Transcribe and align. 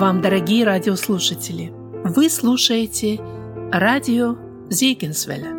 вам, 0.00 0.22
дорогие 0.22 0.64
радиослушатели! 0.64 1.70
Вы 2.04 2.30
слушаете 2.30 3.20
радио 3.70 4.34
Зейгенсвеля 4.70 5.52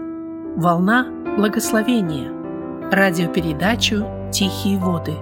«Волна 0.57 1.35
благословения» 1.37 2.31
радиопередачу 2.91 4.03
«Тихие 4.33 4.79
воды». 4.79 5.13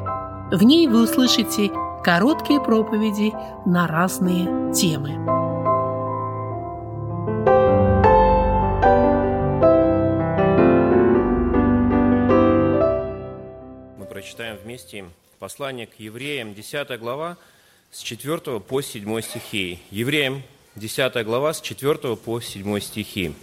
В 0.55 0.63
ней 0.63 0.87
вы 0.87 1.03
услышите 1.03 1.69
короткие 2.01 2.61
проповеди 2.61 3.33
на 3.65 3.87
разные 3.87 4.73
темы. 4.73 5.17
Мы 13.97 14.05
прочитаем 14.05 14.55
вместе 14.63 15.03
послание 15.39 15.87
к 15.87 15.99
евреям, 15.99 16.53
10 16.53 16.97
глава, 17.01 17.35
с 17.91 18.01
4 18.01 18.59
по 18.59 18.81
7 18.81 19.21
стихи. 19.21 19.79
Евреям, 19.89 20.43
10 20.75 21.25
глава, 21.25 21.53
с 21.53 21.61
4 21.61 22.15
по 22.15 22.39
7 22.39 22.79
стихи. 22.79 23.33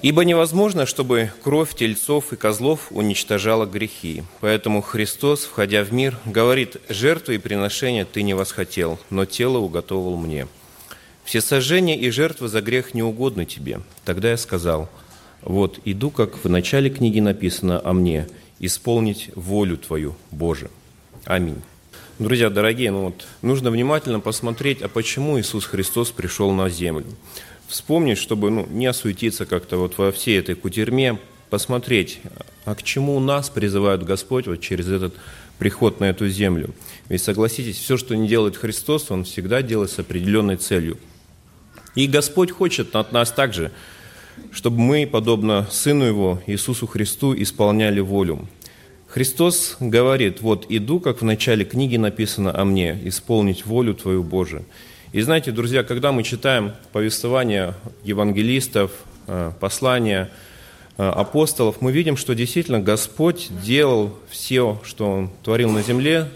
«Ибо 0.00 0.24
невозможно, 0.24 0.84
чтобы 0.84 1.30
кровь 1.44 1.76
тельцов 1.76 2.32
и 2.32 2.36
козлов 2.36 2.88
уничтожала 2.90 3.66
грехи. 3.66 4.24
Поэтому 4.40 4.80
Христос, 4.80 5.44
входя 5.44 5.84
в 5.84 5.92
мир, 5.92 6.18
говорит, 6.24 6.78
жертвы 6.88 7.36
и 7.36 7.38
приношения 7.38 8.04
ты 8.04 8.22
не 8.22 8.34
восхотел, 8.34 8.98
но 9.10 9.26
тело 9.26 9.58
уготовил 9.58 10.16
мне. 10.16 10.48
Все 11.24 11.40
сожжения 11.40 11.96
и 11.96 12.10
жертвы 12.10 12.48
за 12.48 12.62
грех 12.62 12.94
не 12.94 13.02
угодны 13.02 13.44
тебе. 13.44 13.80
Тогда 14.04 14.30
я 14.30 14.36
сказал, 14.36 14.88
вот 15.42 15.78
иду, 15.84 16.10
как 16.10 16.42
в 16.42 16.48
начале 16.48 16.90
книги 16.90 17.20
написано 17.20 17.80
о 17.84 17.92
мне, 17.92 18.26
исполнить 18.58 19.30
волю 19.36 19.76
Твою, 19.76 20.16
Боже. 20.32 20.68
Аминь. 21.26 21.62
Друзья 22.18 22.50
дорогие, 22.50 22.90
ну 22.90 23.06
вот, 23.06 23.26
нужно 23.40 23.70
внимательно 23.70 24.20
посмотреть, 24.20 24.82
а 24.82 24.88
почему 24.88 25.40
Иисус 25.40 25.64
Христос 25.64 26.10
пришел 26.10 26.52
на 26.52 26.68
землю. 26.68 27.06
Вспомнить, 27.68 28.18
чтобы 28.18 28.50
ну, 28.50 28.66
не 28.66 28.84
осуетиться 28.84 29.46
как-то 29.46 29.78
вот 29.78 29.96
во 29.96 30.12
всей 30.12 30.38
этой 30.38 30.54
кутерьме, 30.54 31.18
посмотреть, 31.48 32.20
а 32.66 32.74
к 32.74 32.82
чему 32.82 33.18
нас 33.18 33.48
призывает 33.48 34.04
Господь 34.04 34.46
вот 34.46 34.60
через 34.60 34.88
этот 34.88 35.14
приход 35.58 36.00
на 36.00 36.04
эту 36.04 36.28
землю. 36.28 36.74
Ведь 37.08 37.22
согласитесь, 37.22 37.78
все, 37.78 37.96
что 37.96 38.14
не 38.14 38.28
делает 38.28 38.58
Христос, 38.58 39.10
Он 39.10 39.24
всегда 39.24 39.62
делает 39.62 39.90
с 39.90 39.98
определенной 39.98 40.56
целью. 40.56 40.98
И 41.94 42.06
Господь 42.06 42.50
хочет 42.50 42.94
от 42.94 43.12
нас 43.12 43.32
также, 43.32 43.72
чтобы 44.50 44.78
мы, 44.80 45.06
подобно 45.06 45.66
Сыну 45.70 46.04
Его, 46.04 46.42
Иисусу 46.46 46.86
Христу, 46.86 47.34
исполняли 47.34 48.00
волю. 48.00 48.48
Христос 49.12 49.76
говорит, 49.78 50.40
вот 50.40 50.64
иду, 50.70 50.98
как 50.98 51.20
в 51.20 51.24
начале 51.24 51.66
книги 51.66 51.98
написано 51.98 52.58
о 52.58 52.64
мне, 52.64 52.98
исполнить 53.04 53.66
волю 53.66 53.92
Твою 53.92 54.22
Божию. 54.22 54.64
И 55.12 55.20
знаете, 55.20 55.52
друзья, 55.52 55.82
когда 55.82 56.12
мы 56.12 56.22
читаем 56.22 56.72
повествования 56.92 57.74
евангелистов, 58.04 58.90
э, 59.26 59.52
послания 59.60 60.30
э, 60.96 61.02
апостолов, 61.02 61.82
мы 61.82 61.92
видим, 61.92 62.16
что 62.16 62.34
действительно 62.34 62.80
Господь 62.80 63.50
делал 63.62 64.16
все, 64.30 64.80
что 64.82 65.10
Он 65.10 65.30
творил 65.42 65.70
на 65.70 65.82
земле, 65.82 66.30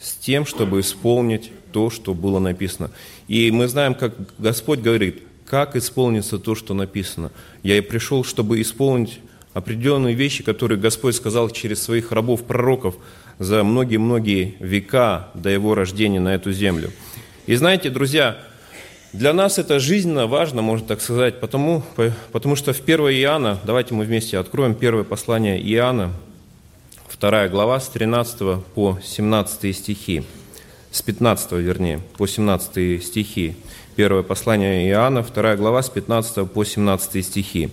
с 0.00 0.14
тем, 0.14 0.46
чтобы 0.46 0.80
исполнить 0.80 1.52
то, 1.72 1.90
что 1.90 2.14
было 2.14 2.38
написано. 2.38 2.90
И 3.28 3.50
мы 3.50 3.68
знаем, 3.68 3.94
как 3.94 4.14
Господь 4.38 4.80
говорит, 4.80 5.22
как 5.44 5.76
исполнится 5.76 6.38
то, 6.38 6.54
что 6.54 6.72
написано. 6.72 7.32
Я 7.62 7.76
и 7.76 7.82
пришел, 7.82 8.24
чтобы 8.24 8.62
исполнить 8.62 9.20
определенные 9.54 10.14
вещи, 10.14 10.42
которые 10.42 10.78
Господь 10.78 11.14
сказал 11.14 11.48
через 11.48 11.82
своих 11.82 12.12
рабов-пророков 12.12 12.96
за 13.38 13.64
многие-многие 13.64 14.56
века 14.58 15.30
до 15.34 15.48
Его 15.48 15.74
рождения 15.74 16.20
на 16.20 16.34
эту 16.34 16.52
землю. 16.52 16.90
И 17.46 17.54
знаете, 17.54 17.88
друзья, 17.88 18.38
для 19.12 19.32
нас 19.32 19.58
это 19.58 19.78
жизненно 19.78 20.26
важно, 20.26 20.60
можно 20.60 20.88
так 20.88 21.00
сказать, 21.00 21.38
потому, 21.38 21.84
потому 22.32 22.56
что 22.56 22.72
в 22.72 22.80
1 22.80 23.00
Иоанна, 23.00 23.60
давайте 23.64 23.94
мы 23.94 24.04
вместе 24.04 24.38
откроем 24.38 24.74
первое 24.74 25.04
послание 25.04 25.62
Иоанна, 25.72 26.12
вторая 27.06 27.48
глава 27.48 27.78
с 27.78 27.88
13 27.88 28.64
по 28.74 28.98
17 29.04 29.76
стихи, 29.76 30.24
с 30.90 31.00
15 31.00 31.52
вернее, 31.52 32.00
по 32.18 32.26
17 32.26 33.04
стихи. 33.04 33.54
Первое 33.94 34.24
послание 34.24 34.88
Иоанна, 34.88 35.22
вторая 35.22 35.56
глава 35.56 35.80
с 35.82 35.88
15 35.88 36.50
по 36.50 36.64
17 36.64 37.24
стихи. 37.24 37.70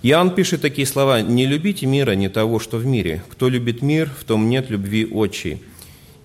Иоанн 0.00 0.30
пишет 0.30 0.60
такие 0.60 0.86
слова 0.86 1.22
«Не 1.22 1.44
любите 1.46 1.84
мира, 1.86 2.12
не 2.12 2.28
того, 2.28 2.60
что 2.60 2.76
в 2.76 2.86
мире. 2.86 3.24
Кто 3.30 3.48
любит 3.48 3.82
мир, 3.82 4.08
в 4.16 4.22
том 4.22 4.48
нет 4.48 4.70
любви 4.70 5.04
отчей. 5.04 5.60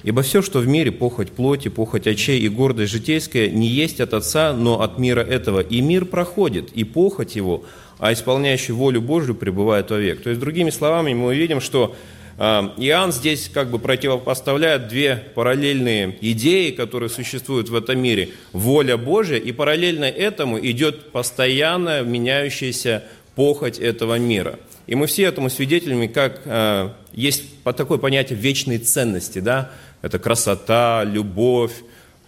Ибо 0.04 0.22
все, 0.22 0.44
что 0.44 0.60
в 0.60 0.68
мире, 0.68 0.92
похоть 0.92 1.32
плоти, 1.32 1.70
похоть 1.70 2.06
очей 2.06 2.40
и 2.40 2.50
гордость 2.50 2.92
житейская, 2.92 3.50
не 3.50 3.68
есть 3.68 4.00
от 4.00 4.14
Отца, 4.14 4.54
но 4.54 4.82
от 4.82 5.00
мира 5.00 5.22
этого. 5.22 5.62
И 5.62 5.82
мир 5.82 6.06
проходит, 6.06 6.72
и 6.74 6.84
похоть 6.84 7.36
его, 7.36 7.64
а 7.98 8.14
исполняющий 8.14 8.74
волю 8.74 9.02
Божию 9.02 9.34
пребывает 9.34 9.90
вовек». 9.90 10.22
То 10.22 10.30
есть, 10.30 10.40
другими 10.40 10.70
словами, 10.70 11.16
мы 11.16 11.36
видим, 11.36 11.60
что 11.60 11.96
а, 12.38 12.74
Иоанн 12.78 13.12
здесь 13.12 13.50
как 13.52 13.72
бы 13.72 13.80
противопоставляет 13.80 14.88
две 14.88 15.16
параллельные 15.34 16.16
идеи, 16.22 16.70
которые 16.70 17.10
существуют 17.10 17.70
в 17.70 17.76
этом 17.76 18.00
мире. 18.00 18.30
Воля 18.52 18.98
Божья, 18.98 19.38
и 19.38 19.52
параллельно 19.52 20.06
этому 20.06 20.60
идет 20.60 21.12
постоянно 21.12 22.02
меняющаяся 22.02 23.04
похоть 23.36 23.80
этого 23.80 24.18
мира. 24.18 24.60
И 24.88 24.96
мы 24.96 25.08
все 25.08 25.24
этому 25.24 25.50
свидетелями, 25.50 26.08
как 26.08 26.42
э, 26.46 26.90
есть 27.14 27.44
такое 27.64 27.98
понятие 27.98 28.38
вечной 28.38 28.78
ценности, 28.78 29.40
да, 29.40 29.72
это 30.02 30.20
красота, 30.20 31.04
любовь, 31.06 31.72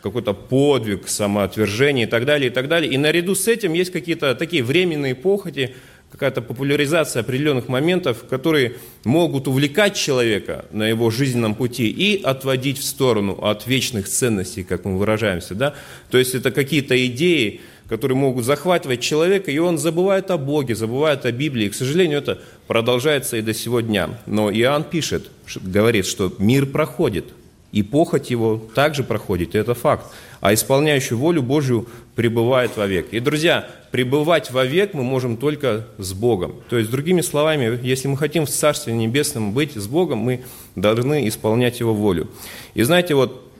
какой-то 0.01 0.33
подвиг, 0.33 1.07
самоотвержение 1.07 2.05
и 2.05 2.09
так 2.09 2.25
далее, 2.25 2.49
и 2.49 2.53
так 2.53 2.67
далее. 2.67 2.91
И 2.91 2.97
наряду 2.97 3.35
с 3.35 3.47
этим 3.47 3.73
есть 3.73 3.91
какие-то 3.91 4.35
такие 4.35 4.63
временные 4.63 5.15
похоти, 5.15 5.75
какая-то 6.11 6.41
популяризация 6.41 7.21
определенных 7.21 7.67
моментов, 7.67 8.25
которые 8.29 8.75
могут 9.03 9.47
увлекать 9.47 9.95
человека 9.95 10.65
на 10.71 10.87
его 10.87 11.09
жизненном 11.09 11.55
пути 11.55 11.89
и 11.89 12.21
отводить 12.21 12.77
в 12.77 12.83
сторону 12.83 13.33
от 13.41 13.67
вечных 13.67 14.07
ценностей, 14.07 14.63
как 14.63 14.85
мы 14.85 14.97
выражаемся. 14.97 15.55
Да? 15.55 15.73
То 16.09 16.17
есть 16.17 16.35
это 16.35 16.51
какие-то 16.51 17.05
идеи, 17.07 17.61
которые 17.87 18.17
могут 18.17 18.45
захватывать 18.45 19.01
человека, 19.01 19.51
и 19.51 19.57
он 19.57 19.77
забывает 19.77 20.31
о 20.31 20.37
Боге, 20.37 20.75
забывает 20.75 21.25
о 21.25 21.31
Библии. 21.31 21.67
И, 21.67 21.69
к 21.69 21.75
сожалению, 21.75 22.19
это 22.19 22.39
продолжается 22.67 23.37
и 23.37 23.41
до 23.41 23.53
сего 23.53 23.81
дня. 23.81 24.09
Но 24.25 24.51
Иоанн 24.51 24.83
пишет, 24.83 25.29
говорит, 25.61 26.05
что 26.05 26.33
мир 26.39 26.65
проходит, 26.65 27.25
и 27.71 27.83
похоть 27.83 28.31
его 28.31 28.61
также 28.73 29.03
проходит, 29.03 29.53
и 29.53 29.57
это 29.57 29.73
факт. 29.73 30.05
А 30.39 30.53
исполняющий 30.53 31.15
волю 31.15 31.41
Божью 31.41 31.87
пребывает 32.15 32.77
вовек. 32.77 33.07
И, 33.11 33.19
друзья, 33.19 33.67
пребывать 33.91 34.49
вовек 34.51 34.93
мы 34.93 35.03
можем 35.03 35.37
только 35.37 35.85
с 35.97 36.13
Богом. 36.13 36.55
То 36.69 36.77
есть, 36.77 36.89
другими 36.89 37.21
словами, 37.21 37.79
если 37.83 38.07
мы 38.07 38.17
хотим 38.17 38.45
в 38.45 38.49
Царстве 38.49 38.93
Небесном 38.93 39.53
быть 39.53 39.75
с 39.75 39.87
Богом, 39.87 40.19
мы 40.19 40.45
должны 40.75 41.27
исполнять 41.27 41.79
Его 41.79 41.93
волю. 41.93 42.29
И 42.75 42.83
знаете, 42.83 43.13
вот, 43.15 43.51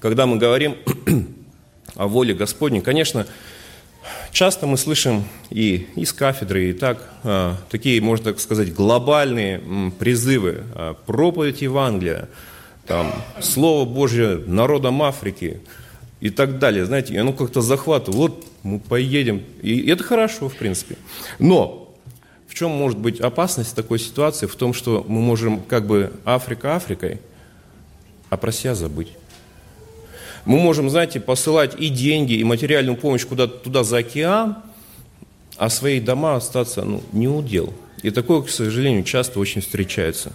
когда 0.00 0.26
мы 0.26 0.36
говорим 0.36 0.76
о 1.96 2.06
воле 2.06 2.34
Господней, 2.34 2.80
конечно, 2.80 3.26
Часто 4.32 4.66
мы 4.66 4.76
слышим 4.76 5.24
и 5.50 5.88
из 5.96 6.12
кафедры, 6.12 6.70
и 6.70 6.72
так, 6.72 7.02
а, 7.24 7.56
такие, 7.70 8.00
можно 8.00 8.26
так 8.26 8.40
сказать, 8.40 8.72
глобальные 8.72 9.92
призывы, 9.98 10.64
а, 10.74 10.94
проповедь 10.94 11.62
Евангелия, 11.62 12.28
там, 12.86 13.12
Слово 13.40 13.84
Божье 13.84 14.42
народам 14.46 15.02
Африки 15.02 15.60
и 16.20 16.30
так 16.30 16.58
далее. 16.58 16.84
Знаете, 16.84 17.14
и 17.14 17.16
оно 17.16 17.32
как-то 17.32 17.60
захватывает. 17.60 18.16
Вот 18.16 18.46
мы 18.62 18.80
поедем. 18.80 19.42
И 19.62 19.88
это 19.88 20.02
хорошо, 20.04 20.48
в 20.48 20.56
принципе. 20.56 20.96
Но 21.38 21.94
в 22.46 22.54
чем 22.54 22.70
может 22.70 22.98
быть 22.98 23.20
опасность 23.20 23.74
такой 23.74 23.98
ситуации? 23.98 24.46
В 24.46 24.56
том, 24.56 24.72
что 24.72 25.04
мы 25.06 25.20
можем 25.20 25.60
как 25.60 25.86
бы 25.86 26.12
Африка 26.24 26.76
Африкой, 26.76 27.20
а 28.30 28.36
про 28.36 28.52
себя 28.52 28.74
забыть. 28.74 29.17
Мы 30.48 30.58
можем, 30.60 30.88
знаете, 30.88 31.20
посылать 31.20 31.74
и 31.78 31.90
деньги, 31.90 32.32
и 32.32 32.42
материальную 32.42 32.96
помощь 32.96 33.26
куда-то 33.26 33.58
туда 33.58 33.84
за 33.84 33.98
океан, 33.98 34.56
а 35.58 35.68
свои 35.68 36.00
дома 36.00 36.36
остаться 36.36 36.84
ну, 36.84 37.02
не 37.12 37.28
удел. 37.28 37.74
И 38.02 38.10
такое, 38.10 38.40
к 38.40 38.48
сожалению, 38.48 39.04
часто 39.04 39.40
очень 39.40 39.60
встречается. 39.60 40.32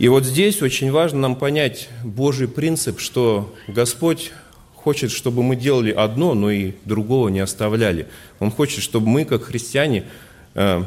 И 0.00 0.08
вот 0.08 0.24
здесь 0.24 0.60
очень 0.60 0.90
важно 0.90 1.20
нам 1.20 1.36
понять 1.36 1.88
Божий 2.02 2.48
принцип, 2.48 2.98
что 2.98 3.54
Господь 3.68 4.32
хочет, 4.74 5.12
чтобы 5.12 5.44
мы 5.44 5.54
делали 5.54 5.92
одно, 5.92 6.34
но 6.34 6.50
и 6.50 6.72
другого 6.84 7.28
не 7.28 7.38
оставляли. 7.38 8.08
Он 8.40 8.50
хочет, 8.50 8.82
чтобы 8.82 9.06
мы, 9.06 9.24
как 9.24 9.44
христиане, 9.44 10.02
э, 10.56 10.82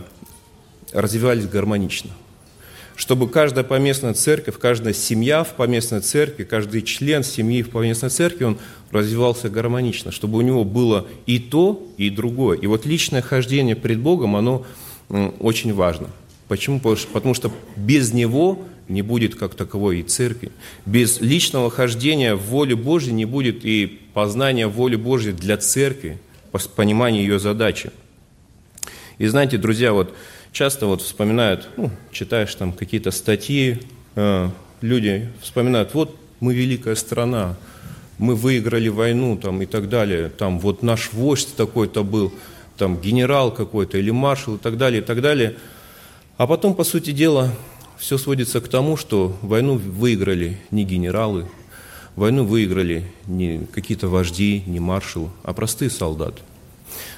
развивались 0.92 1.48
гармонично 1.48 2.12
чтобы 2.98 3.30
каждая 3.30 3.64
поместная 3.64 4.16
церковь, 4.16 4.58
каждая 4.58 4.94
семья 4.94 5.44
в 5.44 5.54
поместной 5.54 6.02
церкви, 6.02 6.44
каждый 6.44 6.82
член 6.82 7.24
семьи 7.24 7.62
в 7.62 7.70
поместной 7.70 8.10
церкви, 8.10 8.46
он 8.46 8.58
развивался 8.90 9.50
гармонично, 9.50 10.12
чтобы 10.12 10.40
у 10.40 10.42
него 10.42 10.64
было 10.64 11.06
и 11.28 11.38
то, 11.38 11.88
и 11.98 12.10
другое. 12.10 12.58
И 12.58 12.66
вот 12.66 12.88
личное 12.88 13.22
хождение 13.22 13.76
пред 13.76 14.00
Богом, 14.00 14.36
оно 14.36 14.66
очень 15.40 15.74
важно. 15.76 16.08
Почему? 16.48 16.80
Потому 16.80 17.36
что 17.36 17.52
без 17.76 18.14
него 18.14 18.66
не 18.88 19.04
будет 19.04 19.36
как 19.36 19.54
таковой 19.54 20.00
и 20.00 20.04
церкви. 20.04 20.52
Без 20.88 21.22
личного 21.22 21.70
хождения 21.70 22.36
в 22.36 22.46
воле 22.46 22.76
Божьей 22.76 23.14
не 23.14 23.26
будет 23.26 23.64
и 23.64 23.86
познания 24.14 24.66
воли 24.66 24.96
Божьей 24.96 25.34
для 25.34 25.58
церкви, 25.58 26.18
понимания 26.76 27.22
ее 27.22 27.38
задачи. 27.38 27.92
И 29.20 29.28
знаете, 29.28 29.58
друзья, 29.58 29.94
вот 29.94 30.16
часто 30.58 30.88
вот 30.88 31.04
вспоминают, 31.04 31.70
ну, 31.78 31.92
читаешь 32.12 32.56
там 32.56 32.72
какие-то 32.72 33.12
статьи, 33.12 33.80
э, 34.16 34.50
люди 34.82 35.30
вспоминают, 35.40 35.94
вот 35.94 36.18
мы 36.40 36.56
великая 36.56 36.96
страна, 36.96 37.56
мы 38.18 38.34
выиграли 38.34 38.88
войну 38.88 39.38
там, 39.38 39.62
и 39.62 39.68
так 39.68 39.88
далее, 39.88 40.30
там 40.30 40.60
вот 40.60 40.82
наш 40.82 41.14
вождь 41.14 41.56
такой-то 41.56 42.04
был, 42.04 42.34
там 42.76 43.00
генерал 43.00 43.54
какой-то 43.54 44.00
или 44.00 44.10
маршал 44.10 44.56
и 44.56 44.58
так 44.58 44.78
далее, 44.78 45.04
и 45.04 45.06
так 45.06 45.22
далее. 45.22 45.58
А 46.38 46.48
потом, 46.48 46.74
по 46.74 46.84
сути 46.84 47.12
дела, 47.12 47.54
все 48.00 48.18
сводится 48.18 48.60
к 48.60 48.68
тому, 48.68 48.98
что 48.98 49.38
войну 49.44 49.76
выиграли 49.76 50.58
не 50.72 50.86
генералы, 50.86 51.46
войну 52.16 52.46
выиграли 52.46 53.04
не 53.28 53.68
какие-то 53.72 54.08
вожди, 54.08 54.64
не 54.66 54.80
маршалы, 54.80 55.30
а 55.44 55.54
простые 55.54 55.92
солдаты. 55.92 56.42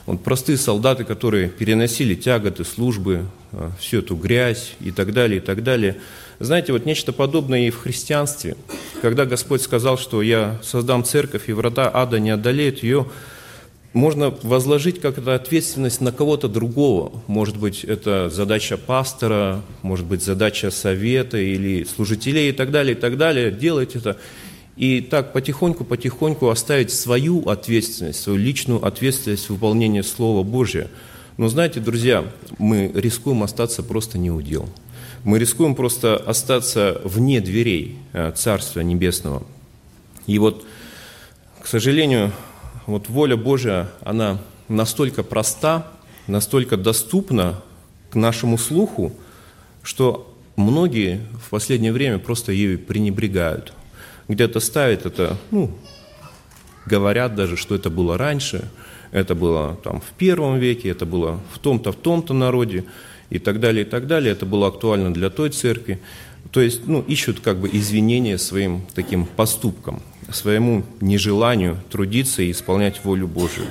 Вот 0.06 0.24
простые 0.24 0.58
солдаты, 0.58 1.04
которые 1.04 1.50
переносили 1.50 2.16
тяготы, 2.16 2.66
службы, 2.66 3.26
а, 3.52 3.72
всю 3.80 4.00
эту 4.00 4.16
грязь 4.16 4.74
и 4.80 4.92
так 4.92 5.14
далее, 5.14 5.38
и 5.38 5.42
так 5.42 5.64
далее. 5.64 5.98
Знаете, 6.40 6.72
вот 6.72 6.86
нечто 6.86 7.12
подобное 7.12 7.68
и 7.68 7.70
в 7.70 7.78
христианстве. 7.78 8.56
Когда 9.02 9.26
Господь 9.26 9.62
сказал, 9.62 9.98
что 9.98 10.22
«я 10.22 10.60
создам 10.64 11.04
церковь, 11.04 11.50
и 11.50 11.54
врата 11.54 11.90
ада 11.94 12.20
не 12.20 12.30
одолеют 12.30 12.82
ее», 12.84 13.08
можно 13.94 14.34
возложить 14.44 15.02
как-то 15.02 15.34
ответственность 15.34 16.00
на 16.00 16.12
кого-то 16.12 16.48
другого. 16.48 17.24
Может 17.28 17.58
быть, 17.58 17.84
это 17.84 18.30
задача 18.30 18.78
пастора, 18.78 19.62
может 19.82 20.06
быть, 20.06 20.24
задача 20.24 20.70
совета 20.70 21.38
или 21.38 21.84
служителей 21.84 22.50
и 22.50 22.52
так 22.52 22.70
далее, 22.72 22.96
и 22.96 23.00
так 23.00 23.18
далее. 23.18 23.52
Делать 23.52 23.96
это. 23.96 24.18
И 24.80 25.02
так 25.02 25.34
потихоньку-потихоньку 25.34 26.48
оставить 26.48 26.90
свою 26.94 27.50
ответственность, 27.50 28.22
свою 28.22 28.40
личную 28.40 28.86
ответственность 28.86 29.48
в 29.48 29.50
выполнении 29.50 30.00
Слова 30.00 30.42
Божия. 30.42 30.88
Но 31.36 31.50
знаете, 31.50 31.82
друзья, 31.82 32.24
мы 32.58 32.90
рискуем 32.96 33.44
остаться 33.44 33.84
просто 33.84 34.18
неудел. 34.18 34.70
Мы 35.26 35.38
рискуем 35.38 35.76
просто 35.76 36.16
остаться 36.16 37.02
вне 37.04 37.42
дверей 37.42 37.98
э, 38.14 38.32
Царства 38.34 38.80
Небесного. 38.80 39.44
И 40.28 40.40
вот, 40.40 40.66
к 41.62 41.68
сожалению, 41.68 42.32
вот 42.86 43.10
воля 43.10 43.36
Божья, 43.36 43.90
она 44.00 44.40
настолько 44.70 45.24
проста, 45.24 45.92
настолько 46.26 46.78
доступна 46.78 47.62
к 48.12 48.16
нашему 48.16 48.58
слуху, 48.58 49.12
что 49.84 50.34
многие 50.56 51.20
в 51.46 51.50
последнее 51.50 51.92
время 51.92 52.18
просто 52.18 52.54
ею 52.54 52.80
пренебрегают. 52.80 53.74
Где-то 54.30 54.62
ставят 54.62 55.06
это, 55.06 55.38
ну, 55.52 55.72
говорят 56.86 57.36
даже, 57.36 57.58
что 57.58 57.76
это 57.76 57.90
было 57.90 58.18
раньше, 58.18 58.70
это 59.12 59.36
было 59.36 59.78
там 59.84 60.00
в 60.00 60.18
первом 60.18 60.60
веке, 60.60 60.90
это 60.90 61.06
было 61.06 61.42
в 61.54 61.60
том-то, 61.60 61.92
в 61.92 61.98
том-то 61.98 62.34
народе 62.34 62.86
и 63.30 63.40
так 63.40 63.60
далее, 63.60 63.86
и 63.86 63.90
так 63.90 64.08
далее. 64.08 64.32
Это 64.32 64.46
было 64.46 64.68
актуально 64.68 65.14
для 65.14 65.30
той 65.30 65.50
церкви. 65.50 66.00
То 66.52 66.62
есть, 66.62 66.88
ну, 66.88 67.02
ищут 67.02 67.42
как 67.42 67.58
бы 67.58 67.70
извинения 67.72 68.38
своим 68.38 68.84
таким 68.96 69.26
поступкам 69.26 70.02
своему 70.32 70.84
нежеланию 71.02 71.80
трудиться 71.90 72.42
и 72.42 72.52
исполнять 72.52 73.04
волю 73.04 73.28
Божию. 73.28 73.68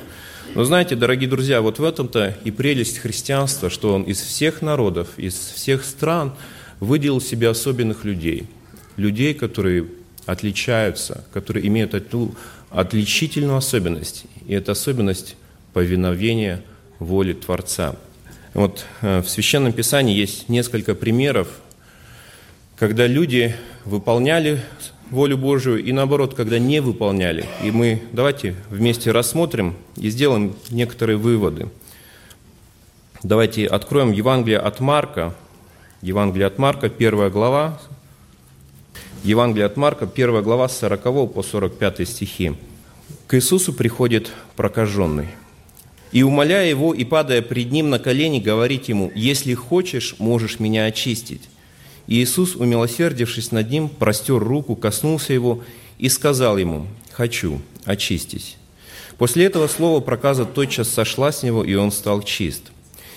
Но 0.55 0.65
знаете, 0.65 0.97
дорогие 0.97 1.29
друзья, 1.29 1.61
вот 1.61 1.79
в 1.79 1.85
этом-то 1.85 2.37
и 2.45 2.51
прелесть 2.51 2.99
христианства, 2.99 3.71
что 3.71 3.95
он 3.95 4.03
из 4.03 4.21
всех 4.21 4.63
народов, 4.63 5.09
из 5.17 5.35
всех 5.35 5.85
стран 5.85 6.35
выделил 6.81 7.21
себе 7.21 7.49
особенных 7.49 8.05
людей. 8.05 8.49
Людей, 8.97 9.35
которые 9.35 9.87
отличаются, 10.29 11.25
которые 11.33 11.67
имеют 11.69 11.95
эту 11.95 12.35
отличительную 12.71 13.57
особенность. 13.57 14.25
И 14.47 14.53
это 14.53 14.73
особенность 14.73 15.37
повиновения 15.73 16.63
воле 16.99 17.33
Творца. 17.33 17.97
Вот 18.53 18.85
э, 19.01 19.23
в 19.23 19.29
Священном 19.29 19.73
Писании 19.73 20.15
есть 20.15 20.51
несколько 20.51 20.95
примеров, 20.95 21.49
когда 22.77 23.07
люди 23.07 23.55
выполняли 23.87 24.61
волю 25.11 25.39
Божию 25.39 25.83
и 25.83 25.93
наоборот, 25.93 26.35
когда 26.35 26.59
не 26.59 26.81
выполняли. 26.81 27.47
И 27.65 27.71
мы 27.71 28.03
давайте 28.13 28.55
вместе 28.69 29.13
рассмотрим 29.13 29.77
и 29.97 30.11
сделаем 30.11 30.55
некоторые 30.69 31.17
выводы. 31.17 31.69
Давайте 33.23 33.67
откроем 33.67 34.13
Евангелие 34.13 34.59
от 34.59 34.81
Марка. 34.81 35.35
Евангелие 36.03 36.47
от 36.47 36.59
Марка, 36.59 36.91
первая 36.91 37.31
глава. 37.31 37.81
Евангелие 39.25 39.67
от 39.67 39.77
Марка, 39.77 40.07
первая 40.07 40.43
глава, 40.43 40.69
с 40.69 40.79
40 40.79 41.33
по 41.33 41.43
45 41.43 42.09
стихи. 42.09 42.53
К 43.27 43.35
Иисусу 43.35 43.73
приходит 43.73 44.31
прокаженный. 44.55 45.29
И, 46.13 46.23
умоляя 46.23 46.69
его 46.69 46.95
и 46.95 47.05
падая 47.05 47.43
пред 47.43 47.73
ним 47.73 47.91
на 47.91 47.99
колени, 47.99 48.39
говорит 48.39 48.89
ему, 48.89 49.11
«Если 49.15 49.55
хочешь, 49.55 50.15
можешь 50.19 50.61
меня 50.61 50.85
очистить». 50.85 51.43
И 52.07 52.23
Иисус, 52.23 52.55
умилосердившись 52.55 53.51
над 53.51 53.69
ним, 53.71 53.89
простер 53.89 54.39
руку, 54.39 54.77
коснулся 54.77 55.33
его 55.33 55.65
и 55.99 56.09
сказал 56.09 56.57
ему, 56.57 56.87
«Хочу, 57.11 57.61
очистись». 57.85 58.57
После 59.19 59.47
этого 59.47 59.67
слова 59.67 60.01
проказа 60.01 60.45
тотчас 60.45 60.89
сошла 60.89 61.33
с 61.33 61.43
него, 61.43 61.65
и 61.65 61.75
он 61.75 61.91
стал 61.91 62.23
чист. 62.23 62.71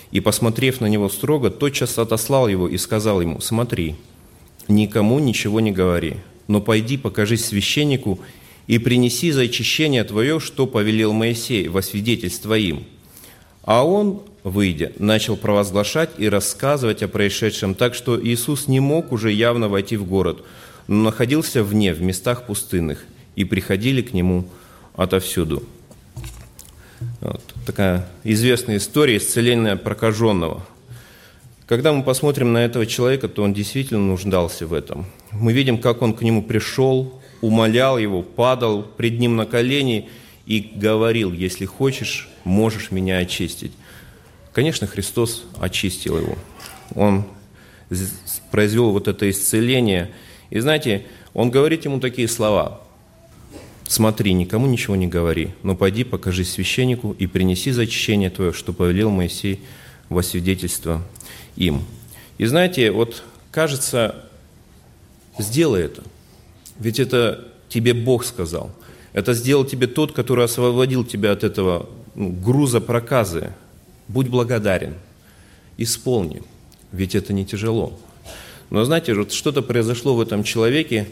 И, 0.10 0.20
посмотрев 0.20 0.82
на 0.82 0.88
него 0.88 1.10
строго, 1.10 1.52
тотчас 1.52 2.00
отослал 2.00 2.48
его 2.48 2.68
и 2.68 2.78
сказал 2.78 3.22
ему, 3.22 3.40
«Смотри, 3.40 3.96
никому 4.72 5.20
ничего 5.20 5.60
не 5.60 5.72
говори, 5.72 6.18
но 6.48 6.62
пойди, 6.62 6.98
покажись 6.98 7.46
священнику 7.46 8.20
и 8.68 8.78
принеси 8.78 9.32
за 9.32 9.42
очищение 9.42 10.04
твое, 10.04 10.40
что 10.40 10.68
повелел 10.68 11.14
Моисей 11.14 11.68
во 11.68 11.82
свидетельство 11.82 12.58
им». 12.58 12.86
А 13.64 13.86
он, 13.86 14.22
выйдя, 14.44 14.92
начал 14.98 15.38
провозглашать 15.38 16.12
и 16.18 16.28
рассказывать 16.28 17.04
о 17.04 17.08
происшедшем, 17.08 17.76
так 17.76 17.94
что 17.94 18.20
Иисус 18.20 18.68
не 18.68 18.80
мог 18.80 19.12
уже 19.12 19.32
явно 19.32 19.70
войти 19.70 19.98
в 19.98 20.06
город, 20.06 20.44
но 20.88 21.04
находился 21.04 21.64
вне, 21.64 21.94
в 21.94 22.02
местах 22.02 22.48
пустынных, 22.48 23.06
и 23.36 23.44
приходили 23.44 24.02
к 24.02 24.14
нему 24.14 24.48
отовсюду. 24.96 25.64
Вот 27.20 27.42
такая 27.66 28.08
известная 28.24 28.78
история 28.78 29.18
исцеления 29.18 29.76
прокаженного. 29.76 30.66
Когда 31.72 31.94
мы 31.94 32.04
посмотрим 32.04 32.52
на 32.52 32.66
этого 32.66 32.86
человека, 32.86 33.30
то 33.30 33.44
он 33.44 33.54
действительно 33.54 34.02
нуждался 34.02 34.68
в 34.68 34.74
этом. 34.74 35.06
Мы 35.32 35.54
видим, 35.54 35.78
как 35.78 36.02
он 36.02 36.14
к 36.14 36.22
нему 36.22 36.44
пришел, 36.44 37.22
умолял 37.40 37.98
его, 37.98 38.24
падал 38.24 38.84
пред 38.84 39.20
ним 39.20 39.38
на 39.38 39.46
колени 39.46 40.10
и 40.46 40.60
говорил, 40.60 41.32
если 41.32 41.64
хочешь, 41.64 42.28
можешь 42.44 42.92
меня 42.92 43.20
очистить. 43.20 43.72
Конечно, 44.52 44.86
Христос 44.86 45.46
очистил 45.62 46.18
его. 46.18 46.36
Он 46.94 47.24
произвел 48.52 48.92
вот 48.92 49.08
это 49.08 49.30
исцеление. 49.30 50.12
И 50.50 50.60
знаете, 50.60 51.06
он 51.34 51.52
говорит 51.52 51.86
ему 51.86 52.02
такие 52.02 52.28
слова. 52.28 52.82
«Смотри, 53.88 54.34
никому 54.34 54.68
ничего 54.68 54.98
не 54.98 55.08
говори, 55.08 55.52
но 55.64 55.78
пойди, 55.78 56.04
покажи 56.04 56.44
священнику 56.44 57.16
и 57.18 57.28
принеси 57.28 57.72
за 57.72 57.84
очищение 57.84 58.30
твое, 58.30 58.52
что 58.52 58.74
повелел 58.74 59.10
Моисей 59.10 59.62
во 60.12 60.22
свидетельство 60.22 61.02
им». 61.56 61.84
И 62.38 62.46
знаете, 62.46 62.92
вот 62.92 63.24
кажется, 63.52 64.16
сделай 65.38 65.84
это. 65.84 66.04
Ведь 66.80 67.00
это 67.00 67.48
тебе 67.70 67.94
Бог 67.94 68.26
сказал. 68.26 68.72
Это 69.14 69.34
сделал 69.34 69.66
тебе 69.66 69.88
тот, 69.88 70.14
который 70.14 70.46
освободил 70.46 71.04
тебя 71.04 71.32
от 71.32 71.44
этого 71.44 71.90
ну, 72.16 72.30
груза 72.30 72.82
проказы, 72.82 73.54
будь 74.08 74.28
благодарен, 74.28 74.96
исполни, 75.78 76.42
ведь 76.92 77.16
это 77.16 77.34
не 77.34 77.46
тяжело. 77.46 77.98
Но 78.70 78.86
знаете, 78.86 79.14
вот 79.14 79.34
что-то 79.34 79.62
произошло 79.62 80.16
в 80.16 80.22
этом 80.22 80.44
человеке, 80.44 81.08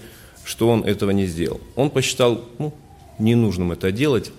что 0.46 0.70
он 0.70 0.84
этого 0.84 1.12
не 1.12 1.26
сделал. 1.26 1.60
Он 1.76 1.90
посчитал 1.90 2.46
ну, 2.58 2.74
ненужным 3.20 3.72
это 3.72 3.92
делать, 3.92 4.32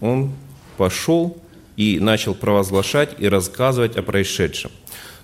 он 0.00 0.32
пошел 0.76 1.36
и 1.76 2.00
начал 2.00 2.34
провозглашать 2.34 3.10
и 3.18 3.28
рассказывать 3.28 3.96
о 3.96 4.02
происшедшем. 4.02 4.70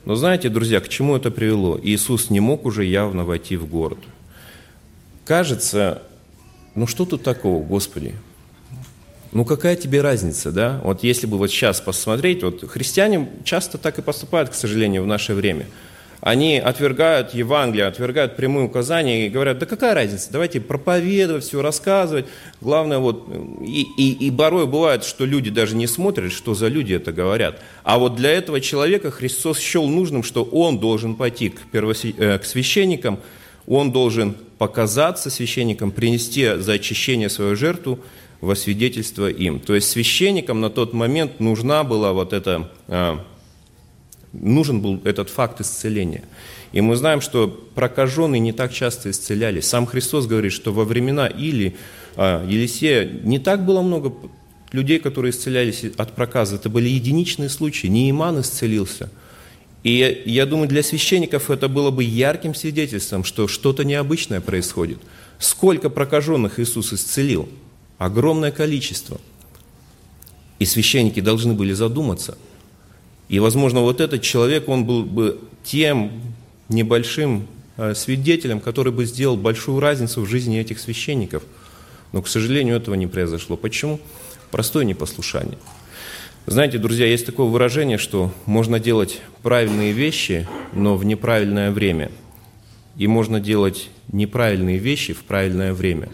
Но 0.05 0.15
знаете, 0.17 0.49
друзья, 0.49 0.81
к 0.81 0.89
чему 0.89 1.17
это 1.17 1.31
привело? 1.31 1.79
Иисус 1.83 2.31
не 2.31 2.41
мог 2.41 2.67
уже 2.67 2.85
явно 2.85 3.25
войти 3.25 3.57
в 3.57 3.67
город. 3.67 3.99
Кажется, 5.25 6.03
ну 6.75 6.87
что 6.87 7.05
тут 7.05 7.23
такого, 7.23 7.65
Господи? 7.65 8.15
Ну 9.31 9.45
какая 9.45 9.77
тебе 9.77 10.03
разница, 10.03 10.53
да? 10.53 10.81
Вот 10.85 11.05
если 11.05 11.27
бы 11.27 11.39
вот 11.39 11.51
сейчас 11.51 11.81
посмотреть, 11.81 12.43
вот 12.43 12.69
христиане 12.69 13.31
часто 13.45 13.79
так 13.79 13.99
и 13.99 14.03
поступают, 14.03 14.51
к 14.51 14.55
сожалению, 14.55 15.05
в 15.05 15.07
наше 15.07 15.35
время. 15.35 15.67
Они 16.23 16.57
отвергают 16.57 17.35
Евангелие, 17.35 17.85
отвергают 17.87 18.37
прямые 18.37 18.67
указания 18.67 19.27
и 19.27 19.29
говорят, 19.29 19.59
да 19.59 19.67
какая 19.67 19.93
разница, 19.93 20.31
давайте 20.31 20.61
проповедовать, 20.61 21.43
все 21.43 21.61
рассказывать. 21.61 22.27
Главное, 22.61 22.99
вот, 22.99 23.29
и, 23.61 23.89
и, 23.97 24.29
и 24.29 24.31
порой 24.31 24.69
бывает, 24.69 25.03
что 25.03 25.25
люди 25.25 25.51
даже 25.51 25.75
не 25.75 25.89
смотрят, 25.89 26.31
что 26.31 26.55
за 26.55 26.69
люди 26.69 26.95
это 26.95 27.11
говорят. 27.11 27.61
А 27.83 27.99
вот 27.99 28.15
для 28.15 28.31
этого 28.31 28.61
человека 28.61 29.11
Христос 29.11 29.59
счел 29.59 29.89
нужным, 29.89 30.23
что 30.23 30.45
он 30.45 30.79
должен 30.79 31.17
пойти 31.17 31.49
к, 31.49 31.61
первосвя... 31.73 32.13
Э, 32.17 32.39
к 32.39 32.45
священникам, 32.45 33.19
он 33.67 33.91
должен 33.91 34.37
показаться 34.59 35.29
священникам, 35.29 35.91
принести 35.91 36.55
за 36.55 36.75
очищение 36.75 37.31
свою 37.31 37.57
жертву 37.57 37.99
во 38.41 38.55
свидетельство 38.55 39.29
им. 39.29 39.59
То 39.59 39.75
есть 39.75 39.91
священникам 39.91 40.61
на 40.61 40.71
тот 40.71 40.93
момент 40.93 41.41
нужна 41.41 41.83
была 41.83 42.13
вот 42.13 42.33
эта 42.33 42.71
а, 42.87 43.25
нужен 44.33 44.81
был 44.81 45.01
этот 45.05 45.31
факт 45.31 45.61
исцеления. 45.61 46.23
И 46.73 46.81
мы 46.81 46.97
знаем, 46.97 47.21
что 47.21 47.49
прокаженные 47.75 48.41
не 48.41 48.53
так 48.53 48.73
часто 48.73 49.11
исцелялись. 49.11 49.67
Сам 49.67 49.87
Христос 49.87 50.27
говорит, 50.27 50.53
что 50.53 50.73
во 50.73 50.85
времена 50.85 51.27
Или, 51.27 51.77
а, 52.17 52.47
Елисея 52.47 53.05
не 53.05 53.39
так 53.39 53.65
было 53.65 53.83
много 53.83 54.15
людей, 54.73 54.99
которые 54.99 55.33
исцелялись 55.33 55.85
от 55.97 56.13
проказа. 56.15 56.57
Это 56.57 56.71
были 56.71 56.89
единичные 56.89 57.51
случаи. 57.51 57.89
Не 57.89 58.11
Иман 58.11 58.41
исцелился. 58.41 59.11
И 59.83 60.23
я 60.25 60.47
думаю, 60.47 60.69
для 60.69 60.83
священников 60.83 61.51
это 61.51 61.69
было 61.69 61.91
бы 61.91 62.05
ярким 62.05 62.55
свидетельством, 62.55 63.25
что 63.25 63.49
что-то 63.49 63.85
необычное 63.85 64.41
происходит. 64.41 64.99
Сколько 65.39 65.91
прокаженных 65.91 66.61
Иисус 66.61 66.93
исцелил? 66.93 67.49
Огромное 67.99 68.53
количество. 68.53 69.21
И 70.59 70.65
священники 70.65 71.21
должны 71.21 71.53
были 71.53 71.73
задуматься– 71.73 72.39
и, 73.33 73.39
возможно, 73.39 73.81
вот 73.81 74.03
этот 74.03 74.21
человек, 74.21 74.69
он 74.69 74.85
был 74.85 75.05
бы 75.05 75.41
тем 75.65 76.13
небольшим 76.69 77.47
э, 77.79 77.95
свидетелем, 77.95 78.61
который 78.61 78.93
бы 78.93 79.07
сделал 79.07 79.39
большую 79.39 79.81
разницу 79.81 80.21
в 80.21 80.27
жизни 80.27 80.61
этих 80.61 80.79
священников. 80.79 81.43
Но, 82.13 82.21
к 82.21 82.29
сожалению, 82.29 82.77
этого 82.77 82.95
не 82.95 83.07
произошло. 83.07 83.57
Почему? 83.57 84.01
Простое 84.51 84.85
непослушание. 84.85 85.57
Знаете, 86.45 86.77
друзья, 86.77 87.07
есть 87.07 87.25
такое 87.25 87.47
выражение, 87.47 87.97
что 87.97 88.31
можно 88.45 88.79
делать 88.79 89.23
правильные 89.43 89.93
вещи, 89.93 90.47
но 90.75 90.99
в 90.99 91.07
неправильное 91.07 91.71
время. 91.71 92.11
И 92.99 93.07
можно 93.07 93.41
делать 93.41 93.89
неправильные 94.13 94.77
вещи 94.77 95.15
в 95.15 95.25
правильное 95.25 95.73
время. 95.73 96.11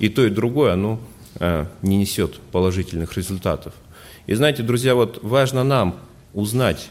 И 0.00 0.08
то, 0.08 0.26
и 0.26 0.30
другое, 0.30 0.72
оно 0.72 0.98
а, 1.36 1.68
не 1.82 1.96
несет 1.96 2.40
положительных 2.50 3.16
результатов. 3.16 3.72
И 4.26 4.34
знаете, 4.34 4.64
друзья, 4.64 4.96
вот 4.96 5.20
важно 5.22 5.62
нам 5.62 6.00
узнать, 6.34 6.90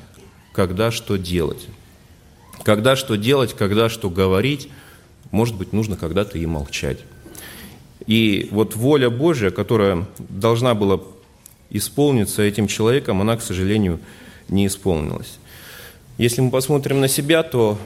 когда 0.53 0.89
что 0.89 1.17
делать. 1.17 1.67
Когда 2.63 2.95
что 2.95 3.15
делать, 3.15 3.53
когда 3.53 3.89
что 3.89 4.09
говорить, 4.09 4.69
может 5.31 5.55
быть, 5.55 5.73
нужно 5.73 5.97
когда-то 5.97 6.37
и 6.37 6.45
молчать. 6.45 6.99
И 8.07 8.47
вот 8.51 8.75
воля 8.75 9.09
Божья, 9.09 9.51
которая 9.51 10.07
должна 10.17 10.73
была 10.73 11.01
исполниться 11.69 12.41
этим 12.41 12.67
человеком, 12.67 13.21
она, 13.21 13.37
к 13.37 13.41
сожалению, 13.41 13.99
не 14.47 14.67
исполнилась. 14.67 15.39
Если 16.17 16.41
мы 16.41 16.51
посмотрим 16.51 17.01
на 17.01 17.07
себя, 17.07 17.43
то, 17.43 17.77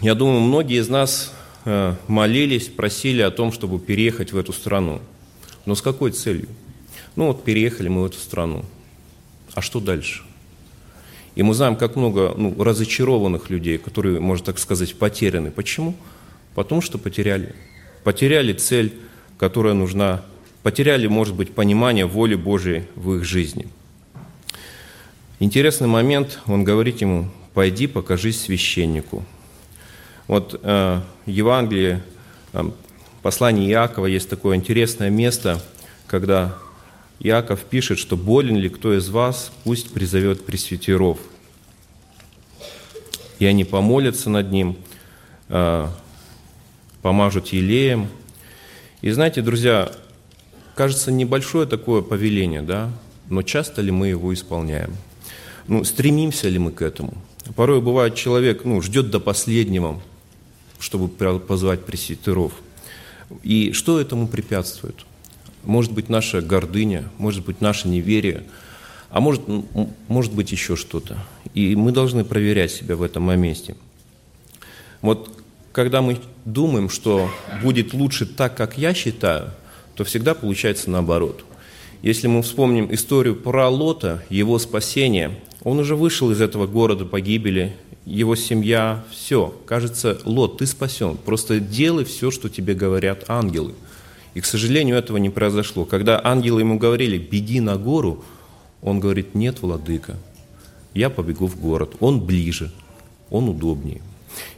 я 0.00 0.14
думаю, 0.14 0.40
многие 0.40 0.80
из 0.80 0.88
нас 0.88 1.32
э, 1.64 1.94
молились, 2.08 2.66
просили 2.66 3.22
о 3.22 3.30
том, 3.30 3.52
чтобы 3.52 3.78
переехать 3.78 4.32
в 4.32 4.38
эту 4.38 4.52
страну. 4.52 5.00
Но 5.64 5.74
с 5.74 5.82
какой 5.82 6.10
целью? 6.10 6.48
Ну 7.14 7.28
вот 7.28 7.44
переехали 7.44 7.88
мы 7.88 8.02
в 8.02 8.06
эту 8.06 8.18
страну. 8.18 8.64
А 9.54 9.62
что 9.62 9.80
дальше? 9.80 10.22
И 11.36 11.42
мы 11.42 11.52
знаем, 11.54 11.76
как 11.76 11.96
много 11.96 12.34
ну, 12.36 12.62
разочарованных 12.62 13.50
людей, 13.50 13.76
которые, 13.78 14.18
можно 14.20 14.46
так 14.46 14.58
сказать, 14.58 14.96
потеряны. 14.96 15.50
Почему? 15.50 15.94
Потому 16.54 16.80
что 16.80 16.96
потеряли. 16.96 17.54
Потеряли 18.02 18.54
цель, 18.54 18.94
которая 19.38 19.74
нужна. 19.74 20.24
Потеряли, 20.62 21.06
может 21.06 21.34
быть, 21.34 21.52
понимание 21.52 22.06
воли 22.06 22.34
Божией 22.34 22.84
в 22.94 23.14
их 23.14 23.24
жизни. 23.24 23.68
Интересный 25.38 25.88
момент, 25.88 26.40
он 26.46 26.64
говорит 26.64 27.02
ему, 27.02 27.28
пойди 27.52 27.86
покажись 27.86 28.40
священнику. 28.40 29.22
Вот 30.28 30.58
э, 30.62 31.00
в 31.26 31.30
Евангелии, 31.30 32.02
э, 32.54 32.70
послании 33.20 33.70
Иакова 33.70 34.06
есть 34.06 34.30
такое 34.30 34.56
интересное 34.56 35.10
место, 35.10 35.60
когда 36.06 36.56
Иаков 37.20 37.64
пишет, 37.64 37.98
что 37.98 38.16
болен 38.16 38.56
ли 38.56 38.68
кто 38.68 38.96
из 38.96 39.08
вас, 39.08 39.50
пусть 39.64 39.92
призовет 39.92 40.44
пресвитеров. 40.44 41.18
И 43.38 43.46
они 43.46 43.64
помолятся 43.64 44.30
над 44.30 44.50
ним, 44.50 44.76
а, 45.48 45.92
помажут 47.02 47.48
елеем. 47.48 48.08
И 49.00 49.10
знаете, 49.10 49.42
друзья, 49.42 49.92
кажется, 50.74 51.10
небольшое 51.10 51.66
такое 51.66 52.02
повеление, 52.02 52.62
да, 52.62 52.90
но 53.28 53.42
часто 53.42 53.82
ли 53.82 53.90
мы 53.90 54.08
его 54.08 54.32
исполняем? 54.32 54.94
Ну, 55.68 55.84
стремимся 55.84 56.48
ли 56.48 56.58
мы 56.58 56.70
к 56.70 56.82
этому? 56.82 57.14
Порой 57.54 57.80
бывает 57.80 58.14
человек, 58.14 58.64
ну, 58.64 58.80
ждет 58.82 59.10
до 59.10 59.20
последнего, 59.20 60.00
чтобы 60.78 61.08
позвать 61.08 61.84
пресвитеров. 61.84 62.52
И 63.42 63.72
что 63.72 64.00
этому 64.00 64.28
препятствует? 64.28 65.04
Может 65.66 65.92
быть 65.92 66.08
наша 66.08 66.40
гордыня, 66.40 67.04
может 67.18 67.44
быть 67.44 67.60
наше 67.60 67.88
неверие, 67.88 68.44
а 69.10 69.20
может, 69.20 69.42
может 70.08 70.32
быть 70.32 70.52
еще 70.52 70.76
что-то. 70.76 71.18
И 71.54 71.76
мы 71.76 71.92
должны 71.92 72.24
проверять 72.24 72.70
себя 72.70 72.96
в 72.96 73.02
этом 73.02 73.24
моменте. 73.24 73.76
Вот 75.02 75.30
когда 75.72 76.02
мы 76.02 76.18
думаем, 76.44 76.88
что 76.88 77.28
будет 77.62 77.92
лучше 77.92 78.26
так, 78.26 78.56
как 78.56 78.78
я 78.78 78.94
считаю, 78.94 79.50
то 79.94 80.04
всегда 80.04 80.34
получается 80.34 80.90
наоборот. 80.90 81.44
Если 82.02 82.28
мы 82.28 82.42
вспомним 82.42 82.92
историю 82.94 83.36
про 83.36 83.68
Лота, 83.68 84.22
его 84.30 84.58
спасение, 84.58 85.38
он 85.62 85.78
уже 85.78 85.96
вышел 85.96 86.30
из 86.30 86.40
этого 86.40 86.66
города 86.66 87.04
погибели, 87.04 87.76
его 88.04 88.36
семья, 88.36 89.04
все. 89.10 89.54
Кажется, 89.66 90.20
Лот, 90.24 90.58
ты 90.58 90.66
спасен. 90.66 91.16
Просто 91.16 91.58
делай 91.58 92.04
все, 92.04 92.30
что 92.30 92.48
тебе 92.48 92.74
говорят 92.74 93.24
ангелы– 93.28 93.74
и, 94.36 94.40
к 94.42 94.44
сожалению, 94.44 94.98
этого 94.98 95.16
не 95.16 95.30
произошло. 95.30 95.86
Когда 95.86 96.20
ангелы 96.22 96.60
ему 96.60 96.78
говорили, 96.78 97.16
беги 97.16 97.58
на 97.58 97.78
гору, 97.78 98.22
он 98.82 99.00
говорит, 99.00 99.34
нет, 99.34 99.62
владыка, 99.62 100.18
я 100.92 101.08
побегу 101.08 101.46
в 101.46 101.58
город. 101.58 101.94
Он 102.00 102.20
ближе, 102.20 102.70
он 103.30 103.48
удобнее. 103.48 104.02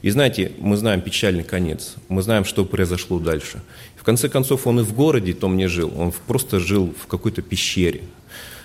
И 0.02 0.10
знаете, 0.10 0.50
мы 0.58 0.76
знаем 0.76 1.00
печальный 1.00 1.44
конец, 1.44 1.94
мы 2.08 2.22
знаем, 2.22 2.44
что 2.44 2.64
произошло 2.64 3.20
дальше. 3.20 3.62
В 3.94 4.02
конце 4.02 4.28
концов, 4.28 4.66
он 4.66 4.80
и 4.80 4.82
в 4.82 4.92
городе 4.94 5.32
том 5.32 5.56
не 5.56 5.68
жил, 5.68 5.92
он 5.96 6.12
просто 6.26 6.58
жил 6.58 6.92
в 7.00 7.06
какой-то 7.06 7.42
пещере. 7.42 8.02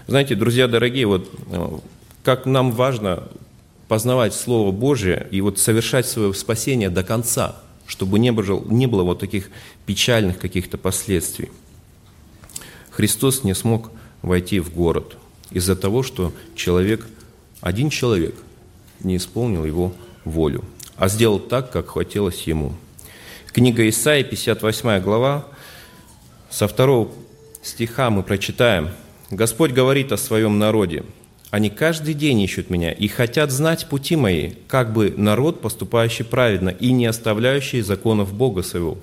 Знаете, 0.08 0.34
друзья 0.34 0.68
дорогие, 0.68 1.06
вот 1.06 1.30
э, 1.52 1.68
как 2.24 2.48
нам 2.48 2.72
важно 2.72 3.26
познавать 3.88 4.34
Слово 4.34 4.72
Божие 4.72 5.28
и 5.30 5.42
вот 5.42 5.60
совершать 5.60 6.08
свое 6.08 6.34
спасение 6.34 6.90
до 6.90 7.04
конца– 7.04 7.58
чтобы 7.88 8.20
не 8.20 8.32
было, 8.32 8.64
не 8.66 8.88
было 8.88 9.04
вот 9.04 9.20
таких 9.20 9.50
печальных 9.86 10.40
каких-то 10.40 10.78
последствий. 10.78 11.52
Христос 12.92 13.44
не 13.44 13.54
смог 13.54 13.92
войти 14.22 14.60
в 14.60 14.74
город 14.74 15.18
из-за 15.52 15.76
того, 15.76 16.04
что 16.04 16.32
человек, 16.56 17.08
один 17.62 17.90
человек 17.90 18.36
не 19.02 19.18
исполнил 19.18 19.66
его 19.66 19.94
волю, 20.26 20.64
а 20.96 21.10
сделал 21.10 21.40
так, 21.40 21.72
как 21.72 21.90
хотелось 21.90 22.44
ему. 22.44 22.74
Книга 23.48 23.88
Исаии, 23.88 24.24
58 24.24 25.02
глава, 25.02 25.48
со 26.50 26.68
второго 26.68 27.12
стиха 27.62 28.10
мы 28.10 28.24
прочитаем. 28.24 28.90
«Господь 29.30 29.72
говорит 29.72 30.12
о 30.12 30.18
своем 30.18 30.60
народе, 30.60 31.04
они 31.54 31.70
каждый 31.70 32.16
день 32.16 32.42
ищут 32.42 32.72
меня 32.72 32.92
и 32.92 33.08
хотят 33.08 33.52
знать 33.52 33.86
пути 33.86 34.16
мои, 34.16 34.54
как 34.68 34.92
бы 34.92 35.14
народ, 35.16 35.62
поступающий 35.62 36.26
праведно 36.26 36.70
и 36.70 36.92
не 36.92 37.06
оставляющий 37.06 37.82
законов 37.82 38.34
Бога 38.34 38.64
своего. 38.64 38.98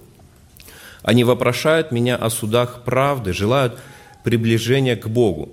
Они 1.03 1.23
вопрошают 1.23 1.93
меня 1.93 2.17
о 2.17 2.29
судах 2.29 2.83
правды, 2.83 3.33
желают 3.33 3.79
приближения 4.25 4.97
к 4.97 5.09
Богу. 5.09 5.51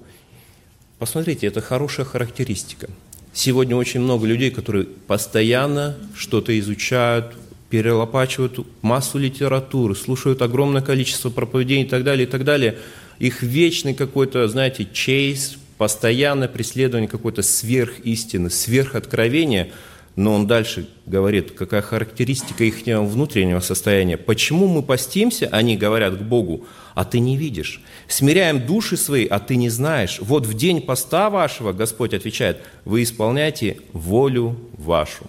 Посмотрите, 0.97 1.45
это 1.45 1.61
хорошая 1.61 2.07
характеристика. 2.07 2.89
Сегодня 3.31 3.75
очень 3.75 3.99
много 3.99 4.25
людей, 4.25 4.49
которые 4.49 4.85
постоянно 4.85 5.97
что-то 6.15 6.57
изучают, 6.57 7.35
перелопачивают 7.69 8.65
массу 8.81 9.19
литературы, 9.19 9.93
слушают 9.93 10.41
огромное 10.41 10.81
количество 10.81 11.29
проповедей 11.29 11.83
и 11.83 11.85
так 11.85 12.03
далее, 12.03 12.25
и 12.25 12.29
так 12.31 12.43
далее. 12.43 12.79
Их 13.19 13.43
вечный 13.43 13.93
какой-то, 13.93 14.47
знаете, 14.47 14.87
чейз, 14.91 15.57
постоянное 15.77 16.47
преследование 16.47 17.07
какой-то 17.07 17.41
сверхистины, 17.41 18.49
сверхоткровения, 18.49 19.71
но 20.15 20.33
он 20.33 20.47
дальше 20.47 20.89
говорит, 21.05 21.51
какая 21.51 21.83
характеристика 21.83 22.63
их 22.63 22.85
внутреннего 22.85 23.59
состояния. 23.59 24.17
Почему 24.17 24.67
мы 24.67 24.81
постимся, 24.81 25.47
они 25.51 25.77
говорят 25.77 26.17
к 26.17 26.21
Богу, 26.21 26.65
а 26.95 27.05
ты 27.05 27.19
не 27.19 27.37
видишь. 27.37 27.81
Смиряем 28.07 28.65
души 28.65 28.97
свои, 28.97 29.27
а 29.27 29.39
ты 29.39 29.55
не 29.55 29.69
знаешь. 29.69 30.17
Вот 30.19 30.47
в 30.47 30.55
день 30.55 30.81
поста 30.81 31.29
вашего, 31.29 31.71
Господь 31.71 32.15
отвечает, 32.15 32.57
вы 32.83 33.03
исполняете 33.03 33.77
волю 33.93 34.57
вашу. 34.75 35.25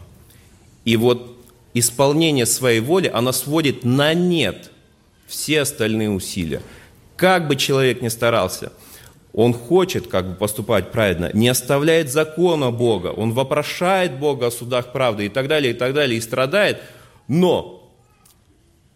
И 0.86 0.96
вот 0.96 1.36
исполнение 1.74 2.46
своей 2.46 2.80
воли, 2.80 3.10
оно 3.12 3.32
сводит 3.32 3.84
на 3.84 4.14
нет 4.14 4.70
все 5.26 5.60
остальные 5.60 6.08
усилия. 6.08 6.62
Как 7.16 7.46
бы 7.46 7.56
человек 7.56 8.00
ни 8.00 8.08
старался, 8.08 8.72
он 9.32 9.52
хочет 9.52 10.08
как 10.08 10.28
бы 10.28 10.34
поступать 10.34 10.90
правильно, 10.90 11.30
не 11.32 11.48
оставляет 11.48 12.10
закона 12.10 12.70
Бога, 12.70 13.08
он 13.08 13.32
вопрошает 13.32 14.18
Бога 14.18 14.46
о 14.46 14.50
судах 14.50 14.92
правды 14.92 15.26
и 15.26 15.28
так 15.28 15.48
далее, 15.48 15.72
и 15.72 15.76
так 15.76 15.94
далее, 15.94 16.18
и 16.18 16.20
страдает, 16.20 16.80
но 17.28 17.88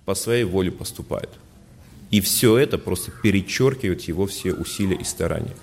по 0.05 0.15
своей 0.15 0.45
воле 0.45 0.71
поступает. 0.71 1.31
И 2.11 2.21
все 2.21 2.59
это 2.59 2.77
просто 2.79 3.11
перечеркивает 3.11 4.03
его 4.03 4.27
все 4.27 4.53
усилия 4.53 4.97
и 4.97 5.05
старания. 5.05 5.55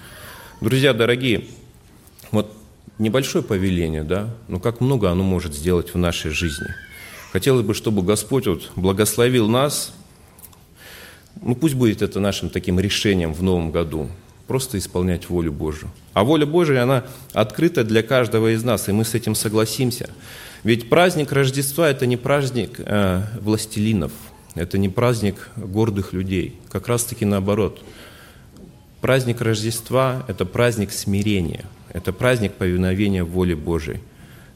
Друзья 0.61 0.93
дорогие, 0.93 1.45
вот 2.31 2.51
небольшое 2.97 3.43
повеление, 3.43 4.03
да, 4.03 4.29
но 4.47 4.59
как 4.59 4.81
много 4.81 5.09
оно 5.09 5.23
может 5.23 5.53
сделать 5.53 5.93
в 5.93 5.97
нашей 5.97 6.31
жизни. 6.31 6.67
Хотелось 7.31 7.65
бы, 7.65 7.73
чтобы 7.73 8.01
Господь 8.01 8.47
вот 8.47 8.71
благословил 8.75 9.47
нас, 9.47 9.93
ну 11.41 11.55
пусть 11.55 11.75
будет 11.75 12.01
это 12.01 12.19
нашим 12.19 12.49
таким 12.49 12.79
решением 12.79 13.33
в 13.33 13.43
новом 13.43 13.71
году, 13.71 14.09
просто 14.49 14.77
исполнять 14.77 15.29
волю 15.29 15.53
Божию. 15.53 15.89
А 16.13 16.25
воля 16.25 16.45
Божия, 16.45 16.83
она 16.83 17.05
открыта 17.31 17.85
для 17.85 18.03
каждого 18.03 18.53
из 18.53 18.63
нас, 18.63 18.89
и 18.89 18.91
мы 18.91 19.05
с 19.05 19.13
этим 19.13 19.35
согласимся. 19.35 20.09
Ведь 20.65 20.89
праздник 20.89 21.31
Рождества– 21.31 21.89
это 21.91 22.05
не 22.05 22.17
праздник 22.17 22.79
э, 22.79 23.21
властелинов– 23.39 24.11
это 24.55 24.77
не 24.77 24.89
праздник 24.89 25.49
гордых 25.55 26.13
людей, 26.13 26.55
как 26.69 26.87
раз-таки 26.87 27.25
наоборот. 27.25 27.81
Праздник 29.01 29.41
Рождества– 29.41 30.25
это 30.27 30.45
праздник 30.45 30.91
смирения, 30.91 31.65
это 31.93 32.11
праздник 32.11 32.53
повиновения 32.53 33.23
воле 33.23 33.55
Божией. 33.55 33.99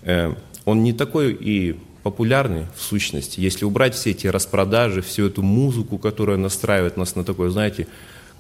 Э, 0.02 0.34
он 0.66 0.84
не 0.84 0.94
такой 0.94 1.34
и 1.34 1.80
популярный 2.04 2.66
в 2.76 2.82
сущности. 2.82 3.40
Если 3.40 3.64
убрать 3.64 3.96
все 3.96 4.12
эти 4.12 4.28
распродажи, 4.28 5.02
всю 5.02 5.28
эту 5.28 5.42
музыку, 5.42 5.98
которая 5.98 6.38
настраивает 6.38 6.98
нас 6.98 7.16
на 7.16 7.24
такое, 7.24 7.50
знаете, 7.50 7.88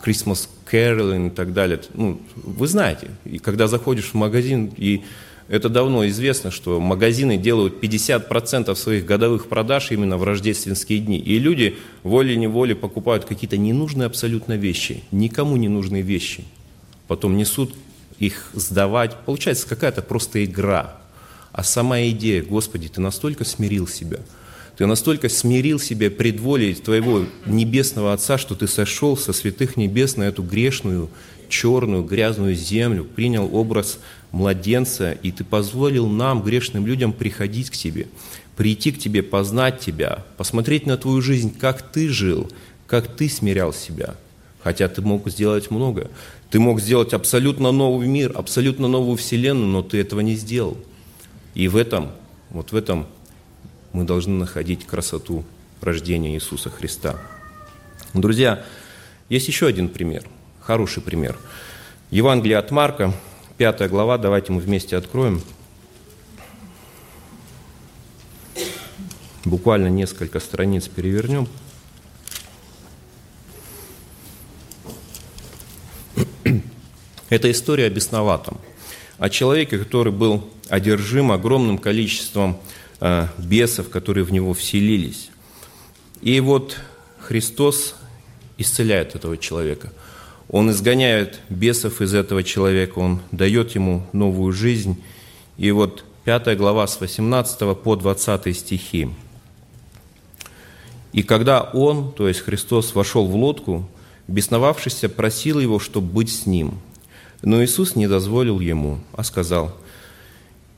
Christmas 0.04 0.50
caroling 0.70 1.28
и 1.28 1.30
так 1.30 1.54
далее. 1.54 1.80
Ну, 1.94 2.22
вы 2.36 2.68
знаете, 2.68 3.12
и 3.26 3.40
когда 3.40 3.68
заходишь 3.68 4.12
в 4.12 4.14
магазин 4.16 4.72
и 4.76 5.04
это 5.50 5.70
давно 5.70 6.08
известно, 6.08 6.52
что 6.52 6.80
магазины 6.80 7.38
делают 7.38 7.84
50% 7.84 8.74
своих 8.76 9.06
годовых 9.06 9.48
продаж 9.50 9.92
именно 9.92 10.18
в 10.18 10.24
рождественские 10.24 11.00
дни. 11.00 11.20
И 11.20 11.38
люди 11.38 11.78
волей-неволей 12.04 12.76
покупают 12.76 13.26
какие-то 13.26 13.58
ненужные 13.58 14.06
абсолютно 14.06 14.54
вещи, 14.54 15.04
никому 15.12 15.58
не 15.58 15.68
нужные 15.68 16.02
вещи. 16.02 16.46
Потом 17.08 17.36
несут 17.36 17.74
их 18.20 18.50
сдавать. 18.54 19.18
Получается 19.26 19.68
какая-то 19.68 20.02
просто 20.02 20.44
игра. 20.46 20.96
А 21.52 21.64
сама 21.64 22.02
идея, 22.04 22.42
Господи, 22.42 22.88
Ты 22.88 23.02
настолько 23.02 23.44
смирил 23.44 23.88
себя, 23.88 24.20
Ты 24.78 24.88
настолько 24.88 25.30
смирил 25.30 25.80
себя 25.80 26.10
пред 26.10 26.40
волей 26.40 26.74
Твоего 26.74 27.26
Небесного 27.46 28.14
Отца, 28.14 28.38
что 28.38 28.56
Ты 28.56 28.68
сошел 28.68 29.16
со 29.16 29.32
святых 29.32 29.78
небес 29.78 30.18
на 30.18 30.24
эту 30.24 30.42
грешную, 30.42 31.10
черную, 31.48 32.04
грязную 32.04 32.56
землю, 32.56 33.04
принял 33.04 33.56
образ 33.56 34.00
младенца, 34.32 35.12
и 35.12 35.32
Ты 35.32 35.44
позволил 35.44 36.08
нам, 36.08 36.42
грешным 36.42 36.88
людям, 36.88 37.14
приходить 37.14 37.70
к 37.70 37.74
Тебе, 37.74 38.08
прийти 38.58 38.92
к 38.92 38.98
Тебе, 38.98 39.22
познать 39.22 39.80
Тебя, 39.80 40.26
посмотреть 40.38 40.88
на 40.88 40.98
Твою 40.98 41.22
жизнь, 41.22 41.56
как 41.56 41.92
Ты 41.92 42.10
жил, 42.10 42.50
как 42.88 43.16
Ты 43.16 43.30
смирял 43.30 43.74
себя. 43.74 44.16
Хотя 44.64 44.88
Ты 44.88 45.04
мог 45.04 45.30
сделать 45.30 45.70
много. 45.70 46.10
Ты 46.50 46.60
мог 46.60 46.82
сделать 46.82 47.14
абсолютно 47.14 47.72
новый 47.72 48.08
мир, 48.08 48.32
абсолютно 48.34 48.88
новую 48.88 49.18
вселенную, 49.18 49.68
но 49.68 49.84
Ты 49.84 50.00
этого 50.00 50.22
не 50.22 50.36
сделал. 50.36 50.78
И 51.54 51.68
в 51.68 51.76
этом, 51.76 52.10
вот 52.50 52.72
в 52.72 52.76
этом 52.76 53.06
мы 53.94 54.04
должны 54.04 54.34
находить 54.34 54.86
красоту 54.86 55.46
рождения 55.80 56.34
Иисуса 56.36 56.70
Христа. 56.70 57.16
Друзья, 58.14 58.66
есть 59.30 59.48
еще 59.48 59.68
один 59.68 59.88
пример, 59.88 60.24
хороший 60.60 61.02
пример. 61.02 61.38
Евангелие 62.12 62.58
от 62.58 62.70
Марка, 62.72 63.14
Пятая 63.56 63.88
глава, 63.88 64.18
давайте 64.18 64.52
мы 64.52 64.60
вместе 64.60 64.98
откроем. 64.98 65.40
Буквально 69.46 69.90
несколько 69.90 70.40
страниц 70.40 70.88
перевернем. 70.88 71.48
Это 77.30 77.52
история 77.52 77.86
о 77.86 77.90
бесноватом, 77.92 78.60
о 79.20 79.30
человеке, 79.30 79.78
который 79.78 80.12
был 80.12 80.50
одержим 80.68 81.32
огромным 81.32 81.78
количеством 81.78 82.60
бесов, 83.38 83.90
которые 83.90 84.24
в 84.24 84.32
него 84.32 84.54
вселились. 84.54 85.30
И 86.22 86.40
вот 86.40 86.78
Христос 87.20 87.96
исцеляет 88.58 89.16
этого 89.16 89.38
человека– 89.38 89.92
он 90.54 90.70
изгоняет 90.70 91.40
бесов 91.50 92.00
из 92.00 92.14
этого 92.14 92.44
человека, 92.44 93.00
он 93.00 93.22
дает 93.32 93.74
ему 93.74 94.06
новую 94.14 94.54
жизнь. 94.54 95.02
И 95.58 95.72
вот 95.72 96.06
5 96.26 96.56
глава 96.58 96.86
с 96.86 97.02
18 97.02 97.76
по 97.82 97.96
20 97.96 98.56
стихи. 98.56 99.10
«И 101.12 101.24
когда 101.24 101.62
он, 101.62 102.12
то 102.14 102.28
есть 102.28 102.42
Христос, 102.42 102.94
вошел 102.94 103.26
в 103.26 103.36
лодку, 103.36 103.90
бесновавшийся 104.28 105.10
просил 105.10 105.60
его, 105.60 105.80
чтобы 105.80 106.08
быть 106.08 106.32
с 106.32 106.46
ним. 106.46 106.80
Но 107.42 107.64
Иисус 107.64 107.96
не 107.96 108.08
дозволил 108.08 108.60
ему, 108.60 109.00
а 109.14 109.24
сказал, 109.24 109.76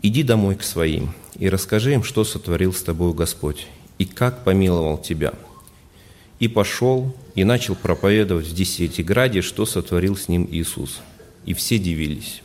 «Иди 0.08 0.22
домой 0.22 0.54
к 0.54 0.62
своим 0.62 1.16
и 1.34 1.50
расскажи 1.50 1.96
им, 1.96 2.04
что 2.04 2.24
сотворил 2.26 2.74
с 2.74 2.84
тобою 2.84 3.16
Господь, 3.16 3.66
и 3.98 4.06
как 4.06 4.44
помиловал 4.44 5.00
тебя». 5.00 5.34
И 6.38 6.48
пошел, 6.48 7.16
и 7.34 7.44
начал 7.44 7.74
проповедовать 7.74 8.46
в 8.46 8.54
Десятиграде, 8.54 9.42
что 9.42 9.66
сотворил 9.66 10.16
с 10.16 10.28
ним 10.28 10.48
Иисус. 10.52 11.00
И 11.48 11.56
все 11.56 11.80
дивились. 11.80 12.44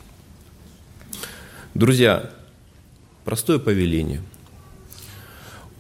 Друзья, 1.75 2.31
простое 3.27 3.59
повеление. 3.59 4.23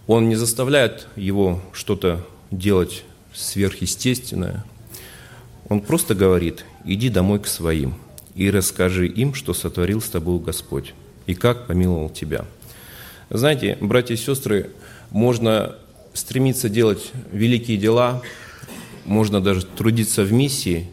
Он 0.06 0.28
не 0.28 0.36
заставляет 0.36 1.08
его 1.16 1.62
что-то 1.72 2.26
делать 2.50 3.04
сверхъестественное. 3.32 4.66
Он 5.70 5.80
просто 5.80 6.14
говорит, 6.14 6.66
иди 6.84 7.08
домой 7.08 7.40
к 7.40 7.46
своим 7.46 7.94
и 8.34 8.50
расскажи 8.50 9.06
им, 9.06 9.32
что 9.32 9.54
сотворил 9.54 10.02
с 10.02 10.10
тобой 10.10 10.40
Господь 10.40 10.92
и 11.30 11.34
как 11.34 11.68
помиловал 11.68 12.10
тебя. 12.10 12.44
Знаете, 13.30 13.78
братья 13.80 14.14
и 14.14 14.16
сестры, 14.16 14.70
можно 15.10 15.76
стремиться 16.12 16.68
делать 16.68 17.12
великие 17.30 17.76
дела, 17.76 18.20
можно 19.04 19.40
даже 19.40 19.64
трудиться 19.64 20.24
в 20.24 20.32
миссии, 20.32 20.88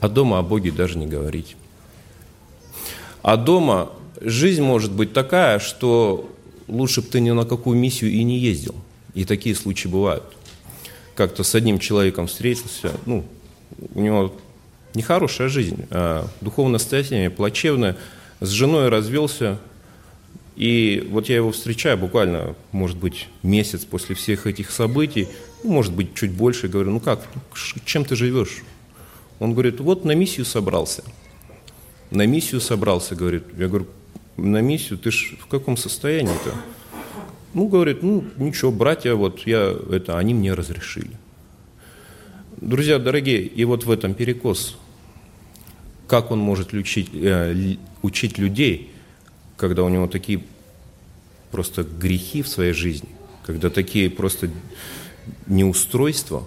а 0.00 0.10
дома 0.10 0.38
о 0.38 0.42
Боге 0.42 0.72
даже 0.72 0.98
не 0.98 1.06
говорить. 1.06 1.56
А 3.22 3.38
дома 3.38 3.90
жизнь 4.20 4.62
может 4.62 4.92
быть 4.92 5.14
такая, 5.14 5.58
что 5.58 6.30
лучше 6.68 7.00
бы 7.00 7.08
ты 7.08 7.20
ни 7.20 7.30
на 7.30 7.46
какую 7.46 7.78
миссию 7.78 8.10
и 8.10 8.22
не 8.24 8.38
ездил. 8.38 8.74
И 9.14 9.24
такие 9.24 9.54
случаи 9.54 9.88
бывают. 9.88 10.22
Как-то 11.14 11.42
с 11.44 11.54
одним 11.54 11.78
человеком 11.78 12.26
встретился, 12.26 12.92
ну, 13.06 13.24
у 13.94 14.00
него 14.02 14.34
нехорошая 14.96 15.48
жизнь, 15.48 15.84
а 15.90 16.26
духовное 16.40 16.78
состояние 16.78 17.30
плачевное, 17.30 17.96
с 18.40 18.48
женой 18.48 18.88
развелся, 18.88 19.58
и 20.56 21.06
вот 21.10 21.28
я 21.28 21.36
его 21.36 21.52
встречаю 21.52 21.98
буквально, 21.98 22.56
может 22.72 22.96
быть, 22.96 23.28
месяц 23.42 23.84
после 23.84 24.14
всех 24.14 24.46
этих 24.46 24.70
событий, 24.70 25.28
ну, 25.62 25.72
может 25.72 25.92
быть, 25.92 26.14
чуть 26.14 26.32
больше, 26.32 26.68
говорю, 26.68 26.90
ну 26.92 27.00
как, 27.00 27.26
чем 27.84 28.04
ты 28.04 28.16
живешь? 28.16 28.62
Он 29.38 29.52
говорит, 29.52 29.80
вот 29.80 30.04
на 30.04 30.12
миссию 30.12 30.46
собрался. 30.46 31.04
На 32.10 32.24
миссию 32.24 32.60
собрался, 32.60 33.14
говорит. 33.14 33.44
Я 33.58 33.68
говорю, 33.68 33.86
на 34.36 34.62
миссию, 34.62 34.98
ты 34.98 35.10
ж 35.10 35.34
в 35.38 35.46
каком 35.46 35.76
состоянии-то? 35.76 36.54
Ну, 37.52 37.68
говорит, 37.68 38.02
ну, 38.02 38.24
ничего, 38.36 38.70
братья, 38.70 39.14
вот 39.14 39.40
я, 39.40 39.74
это, 39.90 40.18
они 40.18 40.34
мне 40.34 40.54
разрешили. 40.54 41.16
Друзья 42.56 42.98
дорогие, 42.98 43.42
и 43.42 43.64
вот 43.64 43.84
в 43.84 43.90
этом 43.90 44.14
перекос. 44.14 44.78
Как 46.06 46.30
он 46.30 46.38
может 46.38 46.72
учить, 46.72 47.10
э, 47.12 47.76
учить 48.02 48.38
людей– 48.38 48.90
когда 49.56 49.84
у 49.84 49.88
него 49.88 50.06
такие 50.06 50.42
просто 51.50 51.82
грехи 51.82 52.42
в 52.42 52.48
своей 52.48 52.72
жизни, 52.72 53.08
когда 53.44 53.70
такие 53.70 54.10
просто 54.10 54.50
неустройства, 55.46 56.46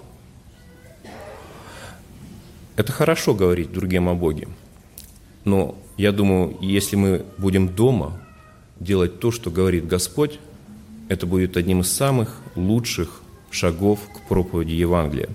это 2.75 2.91
хорошо 2.91 3.33
говорить 3.33 3.73
другим 3.73 4.07
о 4.07 4.13
Боге. 4.13 4.47
Но 5.43 5.77
я 5.97 6.11
думаю, 6.11 6.57
если 6.61 6.95
мы 6.95 7.25
будем 7.37 7.69
дома 7.69 8.21
делать 8.79 9.19
то, 9.19 9.31
что 9.31 9.51
говорит 9.51 9.87
Господь, 9.87 10.39
это 11.09 11.25
будет 11.25 11.57
одним 11.57 11.81
из 11.81 11.91
самых 11.91 12.39
лучших 12.55 13.21
шагов 13.51 13.99
к 14.15 14.27
проповеди 14.27 14.73
Евангелия. 14.73 15.29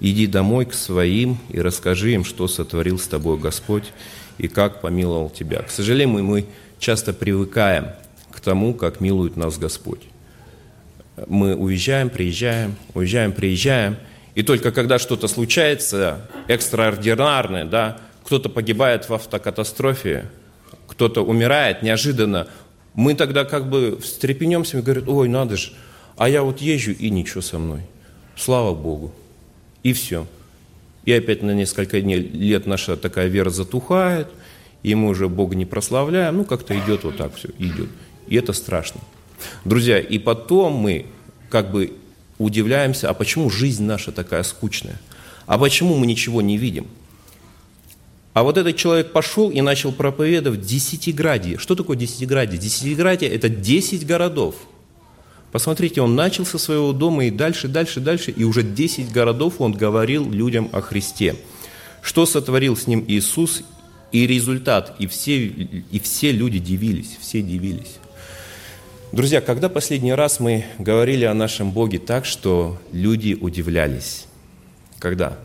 Иди 0.00 0.26
домой 0.26 0.66
к 0.66 0.74
своим 0.74 1.38
и 1.48 1.60
расскажи 1.60 2.12
им, 2.12 2.24
что 2.24 2.46
сотворил 2.46 2.98
с 2.98 3.06
тобой 3.06 3.38
Господь 3.38 3.92
и 4.38 4.46
как 4.46 4.80
помиловал 4.80 5.28
тебя. 5.28 5.62
К 5.62 5.70
сожалению, 5.70 6.22
мы 6.22 6.46
часто 6.78 7.12
привыкаем 7.12 7.88
к 8.30 8.40
тому, 8.40 8.74
как 8.74 9.00
милует 9.00 9.36
нас 9.36 9.58
Господь. 9.58 10.02
Мы 11.26 11.56
уезжаем, 11.56 12.10
приезжаем, 12.10 12.76
уезжаем, 12.94 13.32
приезжаем, 13.32 13.96
и 14.36 14.42
только 14.42 14.70
когда 14.70 15.00
что-то 15.00 15.26
случается 15.26 16.28
экстраординарное, 16.46 17.64
да, 17.64 17.98
кто-то 18.24 18.48
погибает 18.48 19.08
в 19.08 19.14
автокатастрофе, 19.14 20.26
кто-то 20.86 21.24
умирает 21.24 21.82
неожиданно, 21.82 22.46
мы 22.94 23.14
тогда 23.14 23.44
как 23.44 23.68
бы 23.68 23.98
встрепенемся 24.00 24.78
и 24.78 24.82
говорим, 24.82 25.08
ой, 25.08 25.28
надо 25.28 25.56
же, 25.56 25.72
а 26.16 26.28
я 26.28 26.42
вот 26.42 26.60
езжу 26.60 26.92
и 26.92 27.10
ничего 27.10 27.40
со 27.40 27.58
мной. 27.58 27.82
Слава 28.36 28.74
Богу. 28.74 29.12
И 29.88 29.94
все. 29.94 30.26
И 31.06 31.12
опять 31.14 31.42
на 31.42 31.52
несколько 31.52 32.02
дней, 32.02 32.18
лет 32.18 32.66
наша 32.66 32.94
такая 32.98 33.28
вера 33.28 33.48
затухает, 33.48 34.28
и 34.82 34.94
мы 34.94 35.08
уже 35.08 35.30
Бога 35.30 35.56
не 35.56 35.64
прославляем, 35.64 36.36
ну 36.36 36.44
как-то 36.44 36.78
идет 36.78 37.04
вот 37.04 37.16
так 37.16 37.34
все, 37.34 37.48
идет. 37.58 37.88
И 38.26 38.36
это 38.36 38.52
страшно. 38.52 39.00
Друзья, 39.64 39.98
и 39.98 40.18
потом 40.18 40.74
мы 40.74 41.06
как 41.48 41.70
бы 41.70 41.94
удивляемся, 42.36 43.08
а 43.08 43.14
почему 43.14 43.48
жизнь 43.48 43.82
наша 43.82 44.12
такая 44.12 44.42
скучная? 44.42 45.00
А 45.46 45.56
почему 45.56 45.96
мы 45.96 46.06
ничего 46.06 46.42
не 46.42 46.58
видим? 46.58 46.86
А 48.34 48.42
вот 48.42 48.58
этот 48.58 48.76
человек 48.76 49.12
пошел 49.12 49.48
и 49.48 49.62
начал 49.62 49.90
проповедовать 49.90 50.60
Десятиградие. 50.60 51.56
Что 51.56 51.74
такое 51.74 51.96
Десятиградие? 51.96 52.60
Десятиградие– 52.60 53.30
это 53.34 53.48
десять 53.48 54.06
городов. 54.06 54.54
Посмотрите, 55.52 56.02
он 56.02 56.14
начал 56.14 56.44
со 56.44 56.58
своего 56.58 56.92
дома 56.92 57.24
и 57.26 57.30
дальше, 57.30 57.68
дальше, 57.68 58.00
дальше, 58.00 58.30
и 58.30 58.44
уже 58.44 58.62
десять 58.62 59.10
городов 59.10 59.60
он 59.60 59.72
говорил 59.72 60.30
людям 60.30 60.68
о 60.72 60.80
Христе. 60.80 61.36
Что 62.02 62.26
сотворил 62.26 62.76
с 62.76 62.86
ним 62.86 63.04
Иисус, 63.08 63.62
и 64.12 64.26
результат, 64.26 64.94
и 64.98 65.06
все, 65.06 65.46
и 65.46 66.00
все 66.00 66.32
люди 66.32 66.58
дивились, 66.58 67.18
все 67.20 67.42
дивились. 67.42 67.96
Друзья, 69.12 69.40
когда 69.40 69.68
последний 69.68 70.12
раз 70.12 70.40
мы 70.40 70.64
говорили 70.78 71.24
о 71.24 71.34
нашем 71.34 71.70
Боге 71.70 71.98
так, 71.98 72.24
что 72.24 72.80
люди 72.92 73.36
удивлялись? 73.38 74.26
Когда? 74.98 75.38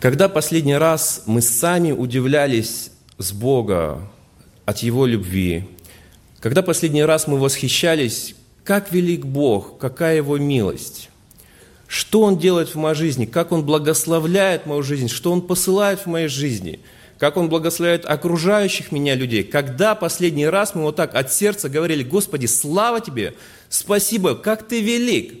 Когда 0.00 0.28
последний 0.28 0.76
раз 0.76 1.22
мы 1.26 1.42
сами 1.42 1.92
удивлялись 1.92 2.90
с 3.18 3.32
Бога 3.32 4.00
от 4.64 4.78
Его 4.78 5.06
любви? 5.06 5.64
Когда 6.40 6.62
последний 6.62 7.04
раз 7.04 7.26
мы 7.26 7.38
восхищались, 7.38 8.34
как 8.64 8.92
велик 8.92 9.24
Бог, 9.24 9.78
какая 9.78 10.16
Его 10.16 10.38
милость? 10.38 11.10
Что 11.86 12.22
Он 12.22 12.38
делает 12.38 12.68
в 12.68 12.76
моей 12.76 12.94
жизни? 12.94 13.26
Как 13.26 13.52
Он 13.52 13.64
благословляет 13.64 14.66
мою 14.66 14.82
жизнь? 14.82 15.08
Что 15.08 15.32
Он 15.32 15.42
посылает 15.42 16.00
в 16.00 16.06
моей 16.06 16.28
жизни– 16.28 16.80
как 17.20 17.36
Он 17.36 17.50
благословляет 17.50 18.06
окружающих 18.06 18.92
меня 18.92 19.14
людей. 19.14 19.44
Когда 19.44 19.94
последний 19.94 20.46
раз 20.46 20.74
мы 20.74 20.80
вот 20.80 20.96
так 20.96 21.14
от 21.14 21.30
сердца 21.30 21.68
говорили, 21.68 22.02
Господи, 22.02 22.46
слава 22.46 23.02
Тебе, 23.02 23.34
спасибо, 23.68 24.34
как 24.34 24.66
Ты 24.66 24.80
велик. 24.80 25.34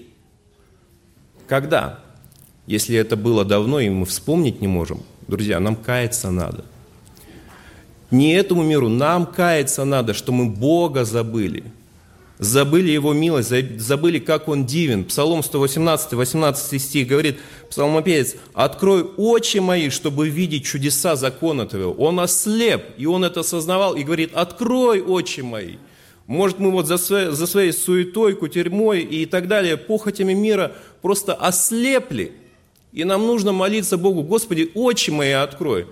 Когда? 1.48 2.00
Если 2.66 2.96
это 2.96 3.16
было 3.16 3.46
давно, 3.46 3.80
и 3.80 3.88
мы 3.88 4.04
вспомнить 4.04 4.60
не 4.60 4.68
можем, 4.68 5.02
друзья, 5.26 5.58
нам 5.58 5.74
каяться 5.74 6.30
надо. 6.30 6.66
Не 8.10 8.34
этому 8.34 8.62
миру, 8.62 8.90
нам 8.90 9.24
каяться 9.24 9.86
надо, 9.86 10.12
что 10.12 10.32
мы 10.32 10.50
Бога 10.50 11.06
забыли– 11.06 11.64
забыли 12.40 12.90
Его 12.90 13.12
милость, 13.12 13.78
забыли, 13.78 14.18
как 14.18 14.48
Он 14.48 14.66
дивен. 14.66 15.04
Псалом 15.04 15.42
118, 15.42 16.14
18 16.14 16.82
стих 16.82 17.06
говорит, 17.06 17.38
псалмопевец, 17.68 18.36
«Открой 18.54 19.02
очи 19.02 19.58
мои, 19.58 19.90
чтобы 19.90 20.28
видеть 20.28 20.64
чудеса 20.64 21.16
закона 21.16 21.66
Твоего». 21.66 21.92
Он 21.92 22.18
ослеп, 22.18 22.82
и 22.96 23.06
он 23.06 23.24
это 23.24 23.40
осознавал, 23.40 23.94
и 23.94 24.02
говорит, 24.02 24.30
«Открой 24.34 25.02
очи 25.02 25.42
мои». 25.42 25.76
Может, 26.26 26.60
мы 26.60 26.70
вот 26.70 26.86
за 26.86 26.96
своей, 26.96 27.30
за 27.30 27.46
своей 27.46 27.72
суетой, 27.72 28.34
кутерьмой 28.34 29.00
и 29.02 29.26
так 29.26 29.46
далее, 29.48 29.76
похотями 29.76 30.32
мира 30.32 30.72
просто 31.02 31.34
ослепли. 31.34 32.32
И 32.92 33.04
нам 33.04 33.26
нужно 33.26 33.52
молиться 33.52 33.96
Богу, 33.96 34.22
Господи, 34.22 34.70
очи 34.74 35.10
мои 35.10 35.32
открой, 35.32 35.86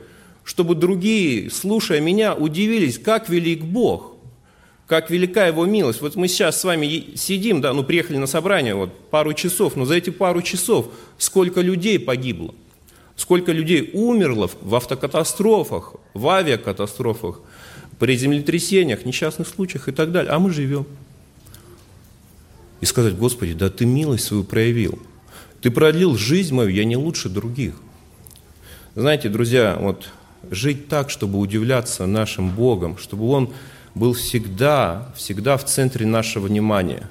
чтобы 0.44 0.74
другие, 0.76 1.50
слушая 1.50 2.00
меня, 2.00 2.34
удивились, 2.34 2.98
как 2.98 3.28
велик 3.28 3.64
Бог– 3.64 4.14
как 4.88 5.11
велика 5.11 5.46
его 5.46 5.66
милость. 5.66 6.01
Вот 6.01 6.16
мы 6.16 6.29
сейчас 6.29 6.59
с 6.59 6.64
вами 6.64 7.14
сидим, 7.14 7.61
да, 7.61 7.74
ну 7.74 7.85
приехали 7.85 8.16
на 8.16 8.27
собрание, 8.27 8.74
вот 8.74 8.98
пару 9.11 9.35
часов, 9.35 9.77
но 9.77 9.85
за 9.85 9.94
эти 9.94 10.09
пару 10.09 10.40
часов 10.40 10.88
сколько 11.18 11.61
людей 11.61 11.98
погибло, 11.98 12.55
сколько 13.14 13.53
людей 13.53 13.90
умерло 13.92 14.51
в 14.62 14.74
автокатастрофах, 14.74 15.94
в 16.14 16.27
авиакатастрофах, 16.27 17.40
при 17.98 18.16
землетрясениях, 18.16 19.05
несчастных 19.05 19.46
случаях 19.46 19.88
и 19.88 19.92
так 19.92 20.11
далее, 20.11 20.33
а 20.33 20.38
мы 20.38 20.51
живем. 20.53 20.87
И 22.81 22.87
сказать, 22.87 23.14
Господи, 23.14 23.53
да 23.53 23.68
Ты 23.68 23.85
милость 23.85 24.24
свою 24.24 24.42
проявил. 24.42 24.98
Ты 25.61 25.70
продлил 25.70 26.16
жизнь 26.16 26.55
мою, 26.55 26.70
я 26.70 26.85
не 26.85 26.96
лучше 26.96 27.29
других. 27.29 27.74
Знаете, 28.94 29.29
друзья, 29.29 29.77
вот 29.79 30.09
жить 30.51 30.88
так, 30.88 31.11
чтобы 31.11 31.38
удивляться 31.38 32.07
нашим 32.07 32.51
Богом, 32.51 32.96
чтобы 32.96 33.29
Он 33.29 33.53
был 33.98 34.12
всегда, 34.12 35.12
всегда 35.16 35.56
в 35.56 35.64
центре 35.64 36.06
нашего 36.06 36.46
внимания. 36.46 37.08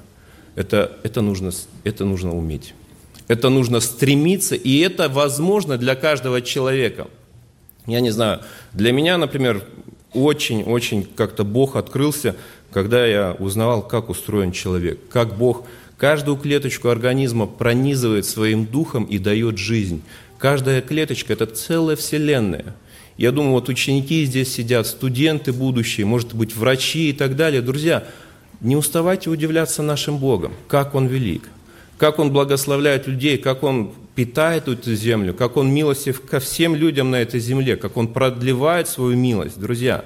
Это, 0.54 0.98
это, 1.02 1.20
нужно, 1.20 1.52
это 1.84 2.04
нужно 2.04 2.36
уметь. 2.36 2.74
Это 3.28 3.50
нужно 3.50 3.80
стремиться, 3.80 4.54
и 4.54 4.78
это 4.78 5.08
возможно 5.08 5.76
для 5.76 5.94
каждого 5.94 6.40
человека. 6.40 7.08
Я 7.86 8.00
не 8.00 8.10
знаю, 8.10 8.40
для 8.72 8.92
меня, 8.92 9.18
например, 9.18 9.62
очень-очень 10.14 11.06
как-то 11.14 11.44
Бог 11.44 11.76
открылся, 11.76 12.34
когда 12.72 13.06
я 13.06 13.36
узнавал, 13.38 13.82
как 13.82 14.08
устроен 14.08 14.52
человек, 14.52 14.98
как 15.10 15.36
Бог 15.36 15.64
каждую 15.96 16.36
клеточку 16.36 16.88
организма 16.88 17.46
пронизывает 17.46 18.24
своим 18.24 18.66
духом 18.66 19.04
и 19.04 19.18
дает 19.18 19.58
жизнь. 19.58 20.02
Каждая 20.38 20.80
клеточка– 20.80 21.32
это 21.34 21.46
целая 21.46 21.96
вселенная– 21.96 22.74
я 23.18 23.32
думаю, 23.32 23.50
вот 23.54 23.68
ученики 23.68 24.24
здесь 24.24 24.54
сидят, 24.54 24.86
студенты 24.86 25.52
будущие, 25.52 26.06
может 26.06 26.34
быть, 26.34 26.54
врачи 26.54 27.10
и 27.10 27.12
так 27.12 27.34
далее. 27.34 27.60
Друзья, 27.60 28.04
не 28.60 28.76
уставайте 28.76 29.28
удивляться 29.28 29.82
нашим 29.82 30.18
Богом, 30.18 30.52
как 30.68 30.94
Он 30.94 31.08
велик, 31.08 31.50
как 31.98 32.20
Он 32.20 32.32
благословляет 32.32 33.08
людей, 33.08 33.36
как 33.36 33.64
Он 33.64 33.92
питает 34.14 34.68
эту 34.68 34.94
землю, 34.94 35.34
как 35.34 35.56
Он 35.56 35.68
милостив 35.68 36.24
ко 36.24 36.38
всем 36.38 36.76
людям 36.76 37.10
на 37.10 37.16
этой 37.16 37.40
земле, 37.40 37.76
как 37.76 37.96
Он 37.96 38.06
продлевает 38.06 38.86
свою 38.86 39.16
милость. 39.16 39.58
Друзья, 39.58 40.04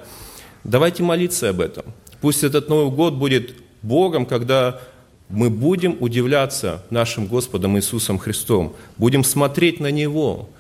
давайте 0.65 1.03
молиться 1.03 1.51
об 1.51 1.61
этом. 1.61 1.85
Пусть 2.23 2.43
этот 2.45 2.71
Новый 2.71 2.91
год 2.97 3.13
будет 3.13 3.57
Богом, 3.83 4.25
когда 4.25 4.81
мы 5.29 5.51
будем 5.51 5.99
удивляться 6.01 6.83
нашим 6.89 7.27
Господом 7.27 7.77
Иисусом 7.77 8.19
Христом, 8.19 8.75
будем 8.97 9.23
смотреть 9.23 9.81
на 9.81 9.91
Него– 9.91 10.49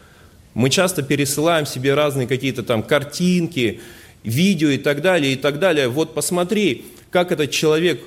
мы 0.55 0.71
часто 0.71 1.03
пересылаем 1.03 1.67
себе 1.67 1.95
разные 1.95 2.27
какие-то 2.27 2.62
там 2.62 2.83
картинки, 2.83 3.81
видео 4.23 4.69
и 4.69 4.79
так 4.79 5.01
далее, 5.01 5.33
и 5.33 5.37
так 5.37 5.59
далее. 5.59 5.88
Вот 5.88 6.15
посмотри, 6.15 6.85
как 7.11 7.33
этот 7.33 7.51
человек 7.51 8.03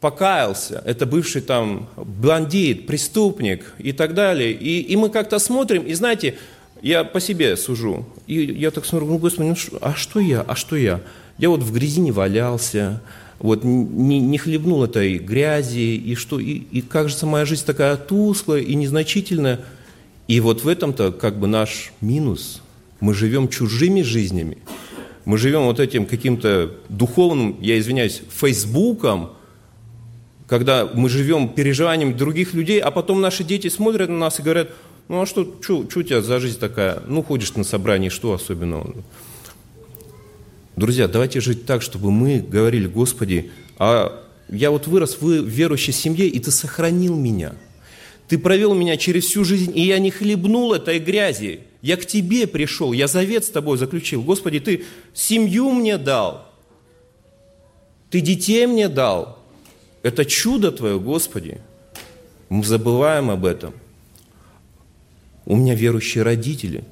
покаялся, 0.00 0.82
это 0.84 1.06
бывший 1.06 1.42
там 1.42 1.88
бандит, 1.96 2.86
преступник 2.86 3.74
и 3.78 3.92
так 3.92 4.14
далее. 4.14 4.52
И, 4.52 4.80
и 4.80 4.96
мы 4.96 5.10
как-то 5.10 5.38
смотрим, 5.38 5.82
и 5.82 5.94
знаете, 5.94 6.36
я 6.80 7.04
по 7.04 7.20
себе 7.20 7.56
сужу. 7.56 8.06
И 8.26 8.42
я 8.42 8.70
так 8.70 8.84
смотрю, 8.84 9.08
ну, 9.08 9.18
Господи, 9.18 9.48
ну, 9.48 9.78
а 9.80 9.94
что 9.94 10.18
я, 10.18 10.40
а 10.40 10.56
что 10.56 10.76
я? 10.76 11.00
Я 11.38 11.50
вот 11.50 11.62
в 11.62 11.72
грязи 11.72 12.00
не 12.00 12.10
валялся, 12.10 13.00
вот 13.38 13.64
не, 13.64 14.18
не 14.18 14.38
хлебнул 14.38 14.82
этой 14.82 15.18
грязи, 15.18 15.96
и 15.96 16.14
что, 16.14 16.40
и, 16.40 16.62
и 16.70 16.80
кажется, 16.80 17.26
моя 17.26 17.44
жизнь 17.44 17.64
такая 17.66 17.96
тусклая 17.96 18.60
и 18.60 18.74
незначительная– 18.74 19.60
и 20.28 20.40
вот 20.40 20.62
в 20.64 20.68
этом-то 20.68 21.12
как 21.12 21.38
бы 21.38 21.46
наш 21.46 21.92
минус. 22.00 22.62
Мы 23.00 23.14
живем 23.14 23.48
чужими 23.48 24.02
жизнями. 24.02 24.58
Мы 25.24 25.38
живем 25.38 25.64
вот 25.64 25.80
этим 25.80 26.06
каким-то 26.06 26.72
духовным, 26.88 27.56
я 27.60 27.78
извиняюсь, 27.78 28.22
фейсбуком, 28.30 29.32
когда 30.48 30.88
мы 30.92 31.08
живем 31.08 31.48
переживанием 31.48 32.16
других 32.16 32.54
людей, 32.54 32.80
а 32.80 32.90
потом 32.90 33.20
наши 33.20 33.44
дети 33.44 33.68
смотрят 33.68 34.08
на 34.08 34.18
нас 34.18 34.38
и 34.38 34.42
говорят, 34.42 34.70
ну 35.08 35.22
а 35.22 35.26
что, 35.26 35.54
что, 35.60 35.78
у 35.78 36.02
тебя 36.02 36.22
за 36.22 36.40
жизнь 36.40 36.58
такая? 36.58 37.02
Ну, 37.06 37.22
ходишь 37.22 37.54
на 37.54 37.64
собрание, 37.64 38.10
что 38.10 38.32
особенного? 38.32 38.94
Друзья, 40.76 41.06
давайте 41.06 41.40
жить 41.40 41.66
так, 41.66 41.82
чтобы 41.82 42.10
мы 42.10 42.40
говорили, 42.40 42.86
Господи, 42.86 43.50
а 43.78 44.24
я 44.48 44.70
вот 44.70 44.86
вырос 44.86 45.18
в 45.20 45.30
верующей 45.30 45.92
семье, 45.92 46.26
и 46.26 46.38
Ты 46.38 46.50
сохранил 46.50 47.16
меня– 47.16 47.54
ты 48.28 48.38
провел 48.38 48.74
меня 48.74 48.96
через 48.96 49.24
всю 49.24 49.44
жизнь, 49.44 49.76
и 49.76 49.82
я 49.82 49.98
не 49.98 50.10
хлебнул 50.10 50.72
этой 50.72 50.98
грязи. 50.98 51.60
Я 51.82 51.96
к 51.96 52.06
Тебе 52.06 52.46
пришел, 52.46 52.92
я 52.92 53.08
завет 53.08 53.44
с 53.44 53.50
Тобой 53.50 53.76
заключил. 53.76 54.22
Господи, 54.22 54.60
Ты 54.60 54.84
семью 55.12 55.70
мне 55.70 55.98
дал, 55.98 56.46
Ты 58.10 58.20
детей 58.20 58.66
мне 58.66 58.88
дал. 58.88 59.38
Это 60.02 60.24
чудо 60.24 60.72
Твое, 60.72 60.98
Господи. 60.98 61.60
Мы 62.48 62.64
забываем 62.64 63.30
об 63.30 63.44
этом. 63.44 63.74
У 65.44 65.56
меня 65.56 65.74
верующие 65.74 66.22
родители. 66.22 66.84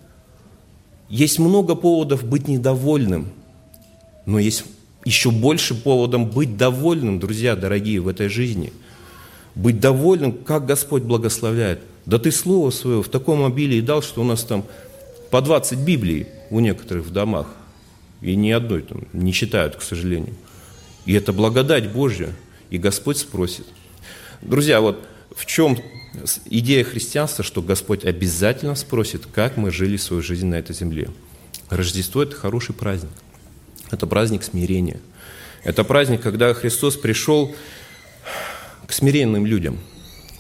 Есть 1.09 1.39
много 1.39 1.75
поводов 1.75 2.25
быть 2.25 2.49
недовольным, 2.49 3.33
но 4.27 4.39
есть 4.39 4.65
еще 5.05 5.31
больше 5.31 5.75
поводом 5.75 6.27
быть 6.27 6.57
довольным, 6.57 7.19
друзья 7.19 7.57
дорогие, 7.57 8.01
в 8.01 8.09
этой 8.09 8.29
жизни. 8.29 8.73
Быть 9.55 9.81
довольным, 9.81 10.33
как 10.33 10.67
Господь 10.67 11.03
благословляет. 11.03 11.81
Да 12.07 12.19
ты 12.19 12.31
слово 12.31 12.71
свое 12.71 13.03
в 13.03 13.09
таком 13.09 13.45
обилии 13.45 13.81
дал, 13.81 14.03
что 14.03 14.21
у 14.21 14.25
нас 14.25 14.45
там 14.45 14.65
по 15.31 15.41
20 15.41 15.79
Библий 15.79 16.27
у 16.51 16.61
некоторых 16.61 17.07
в 17.07 17.13
домах. 17.13 17.47
И 18.21 18.35
ни 18.37 18.51
одной 18.51 18.83
там 18.83 19.05
не 19.13 19.33
читают, 19.33 19.77
к 19.77 19.83
сожалению. 19.83 20.35
И 21.07 21.15
это 21.15 21.33
благодать 21.33 21.91
Божья. 21.91 22.31
И 22.71 22.79
Господь 22.79 23.19
спросит. 23.19 23.67
Друзья, 24.43 24.81
вот 24.81 24.99
в 25.35 25.47
чем 25.47 25.79
идея 26.47 26.85
христианства, 26.85 27.45
что 27.45 27.63
Господь 27.63 28.05
обязательно 28.05 28.75
спросит, 28.75 29.27
как 29.33 29.57
мы 29.57 29.71
жили 29.71 29.97
свою 29.97 30.23
жизнь 30.23 30.47
на 30.47 30.57
этой 30.57 30.75
земле. 30.75 31.09
Рождество– 31.69 32.23
это 32.25 32.37
хороший 32.37 32.75
праздник. 32.75 33.11
Это 33.91 34.07
праздник 34.07 34.43
смирения. 34.43 35.01
Это 35.63 35.85
праздник, 35.85 36.21
когда 36.23 36.53
Христос 36.55 36.97
пришел 36.97 37.55
к 38.91 38.93
смиренным 38.93 39.47
людям. 39.47 39.79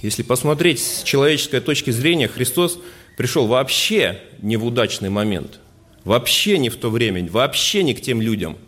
Если 0.02 0.24
посмотреть 0.24 0.80
с 0.80 1.04
человеческой 1.04 1.60
точки 1.60 1.92
зрения, 1.92 2.26
Христос 2.26 2.80
пришел 3.16 3.46
вообще 3.46 4.18
не 4.42 4.56
в 4.56 4.66
удачный 4.66 5.08
момент, 5.08 5.60
вообще 6.02 6.58
не 6.58 6.68
в 6.68 6.74
то 6.74 6.90
время, 6.90 7.30
вообще 7.30 7.84
не 7.84 7.94
к 7.94 8.00
тем 8.00 8.20
людям. 8.20 8.58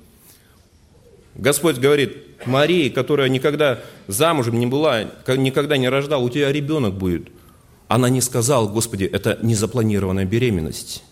Господь 1.34 1.78
говорит, 1.78 2.16
Марии, 2.46 2.90
которая 2.90 3.28
никогда 3.28 3.80
замужем 4.06 4.60
не 4.60 4.66
была, 4.66 5.10
никогда 5.26 5.76
не 5.76 5.88
рождала, 5.88 6.22
у 6.22 6.30
тебя 6.30 6.52
ребенок 6.52 6.94
будет. 6.94 7.30
Она 7.88 8.08
не 8.08 8.20
сказала, 8.20 8.68
Господи, 8.68 9.04
это 9.04 9.36
незапланированная 9.42 10.26
беременность. 10.26 11.02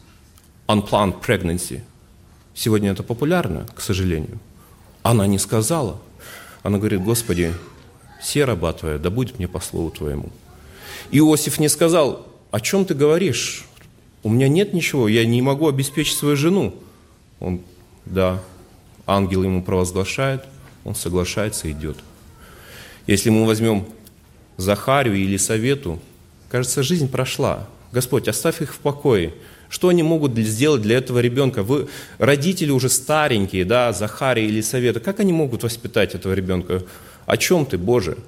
Unplanned 0.68 1.20
pregnancy. 1.20 1.80
Сегодня 2.54 2.92
это 2.92 3.02
популярно, 3.02 3.66
к 3.74 3.80
сожалению. 3.80 4.38
Она 5.02 5.26
не 5.26 5.38
сказала. 5.38 6.00
Она 6.62 6.78
говорит, 6.78 7.02
Господи, 7.02 7.52
все 8.20 8.44
раба 8.44 8.72
Твоя, 8.72 8.98
да 8.98 9.11
будет 9.11 9.38
мне 9.38 9.48
по 9.48 9.61
слову 9.61 9.90
Твоему. 9.90 10.30
Иосиф 11.11 11.59
не 11.59 11.68
сказал, 11.68 12.26
о 12.50 12.61
чем 12.61 12.85
ты 12.85 12.94
говоришь? 12.94 13.64
У 14.22 14.28
меня 14.28 14.48
нет 14.48 14.74
ничего, 14.74 15.09
я 15.09 15.24
не 15.24 15.40
могу 15.40 15.68
обеспечить 15.68 16.16
свою 16.16 16.37
жену. 16.37 16.74
Он, 17.40 17.61
да, 18.04 18.42
ангел 19.06 19.42
ему 19.42 19.62
провозглашает, 19.62 20.44
он 20.85 20.94
соглашается 20.94 21.68
и 21.68 21.72
идет. 21.72 21.96
Если 23.06 23.30
мы 23.30 23.46
возьмем 23.46 23.87
Захарию 24.56 25.16
или 25.16 25.37
Совету, 25.37 25.98
кажется, 26.50 26.83
жизнь 26.83 27.09
прошла. 27.09 27.66
Господь, 27.92 28.28
оставь 28.28 28.61
их 28.61 28.74
в 28.74 28.78
покое. 28.78 29.33
Что 29.68 29.88
они 29.88 30.02
могут 30.02 30.37
сделать 30.37 30.83
для 30.83 30.98
этого 30.98 31.20
ребенка? 31.20 31.62
Вы, 31.62 31.88
родители 32.18 32.70
уже 32.70 32.88
старенькие, 32.88 33.64
да, 33.64 33.92
Захария 33.92 34.46
или 34.46 34.61
Совета, 34.61 35.00
как 35.00 35.20
они 35.20 35.33
могут 35.33 35.62
воспитать 35.62 36.14
этого 36.14 36.35
ребенка? 36.35 36.83
О 37.26 37.37
чем 37.37 37.66
ты, 37.66 37.78
Боже? 37.78 38.18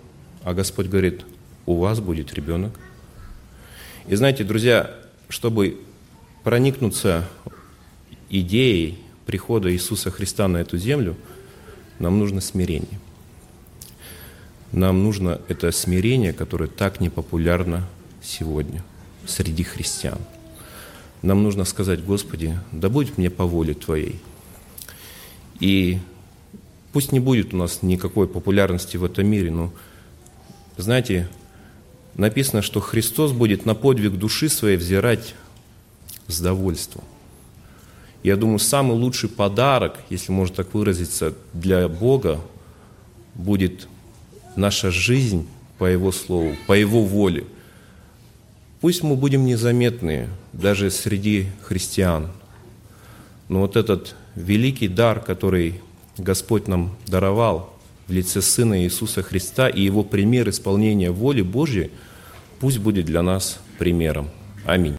А 0.45 0.55
Господь 0.55 0.87
говорит, 0.87 1.25
у 1.67 1.77
вас 1.77 2.01
будет 2.01 2.35
ребенок. 2.35 2.79
И 4.09 4.15
знаете, 4.15 4.45
друзья, 4.45 4.95
чтобы 5.29 5.81
проникнуться 6.43 7.29
идеей 8.29 8.99
прихода 9.27 9.73
Иисуса 9.73 10.11
Христа 10.11 10.49
на 10.49 10.59
эту 10.59 10.77
землю, 10.77 11.17
нам 11.99 12.19
нужно 12.19 12.41
смирение. 12.41 12.99
Нам 14.73 15.05
нужно 15.05 15.41
это 15.49 15.71
смирение, 15.71 16.33
которое 16.33 16.69
так 16.69 17.01
непопулярно 17.01 17.87
сегодня 18.23 18.83
среди 19.27 19.63
христиан. 19.63 20.19
Нам 21.21 21.43
нужно 21.43 21.65
сказать, 21.65 22.05
Господи, 22.05 22.59
да 22.73 22.89
будет 22.89 23.19
мне 23.19 23.31
по 23.31 23.45
воле 23.45 23.75
Твоей. 23.75 24.21
И 25.61 26.01
пусть 26.93 27.13
не 27.13 27.21
будет 27.21 27.55
у 27.55 27.57
нас 27.57 27.83
никакой 27.83 28.29
популярности 28.29 28.97
в 28.97 29.05
этом 29.05 29.27
мире, 29.27 29.51
но, 29.51 29.73
знаете, 30.77 31.29
написано, 32.15 32.63
что 32.63 32.81
Христос 32.81 33.33
будет 33.33 33.67
на 33.67 33.75
подвиг 33.75 34.13
души 34.13 34.49
своей 34.49 34.77
взирать 34.77 35.35
с 36.27 36.41
довольством. 36.41 37.05
Я 38.23 38.37
думаю, 38.37 38.59
самый 38.59 38.97
лучший 38.97 39.29
подарок, 39.29 39.99
если 40.09 40.31
можно 40.31 40.57
так 40.57 40.75
выразиться, 40.75 41.35
для 41.53 41.89
Бога 41.89 42.41
будет 43.35 43.89
наша 44.55 44.91
жизнь 44.91 45.49
по 45.79 45.87
Его 45.87 46.13
Слову, 46.13 46.55
по 46.67 46.75
Его 46.75 47.03
воле. 47.05 47.47
Пусть 48.81 49.03
мы 49.03 49.17
будем 49.17 49.45
незаметны 49.45 50.29
даже 50.53 50.91
среди 50.91 51.49
христиан, 51.63 52.31
но 53.49 53.61
вот 53.61 53.77
этот 53.77 54.15
великий 54.35 54.89
дар, 54.89 55.21
который 55.21 55.81
Господь 56.19 56.69
нам 56.69 56.95
даровал 57.07 57.73
в 58.07 58.13
лице 58.13 58.43
Сына 58.43 58.83
Иисуса 58.85 59.23
Христа 59.23 59.69
и 59.69 59.81
Его 59.81 60.05
пример 60.05 60.49
исполнения 60.51 61.11
воли 61.11 61.43
Божьей, 61.43 61.91
пусть 62.61 62.79
будет 62.79 63.07
для 63.07 63.23
нас 63.23 63.61
примером. 63.79 64.29
Аминь. 64.67 64.97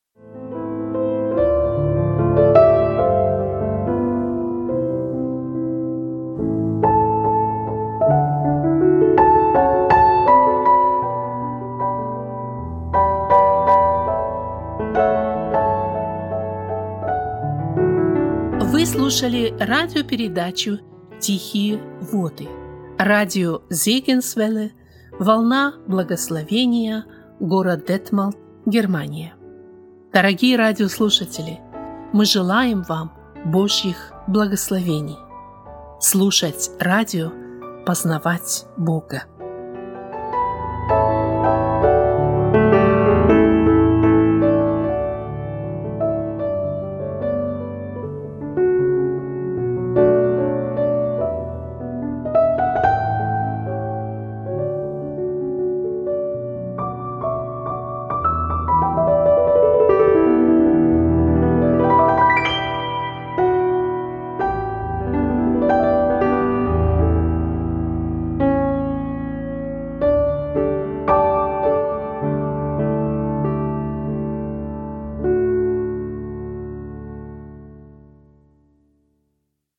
слушали 18.86 19.54
радиопередачу 19.60 20.80
«Тихие 21.24 21.82
воды». 22.02 22.50
Радио 22.98 23.62
Зегенсвелле, 23.70 24.74
«Волна 25.18 25.76
благословения», 25.88 27.06
город 27.40 27.86
Детмалт, 27.88 28.36
Германия. 28.66 29.34
Дорогие 30.12 30.58
радиослушатели, 30.58 31.62
мы 32.12 32.26
желаем 32.26 32.84
вам 32.84 33.14
Божьих 33.46 34.12
благословений. 34.28 35.18
Слушать 36.02 36.72
радио, 36.78 37.32
познавать 37.86 38.66
Бога. 38.76 39.24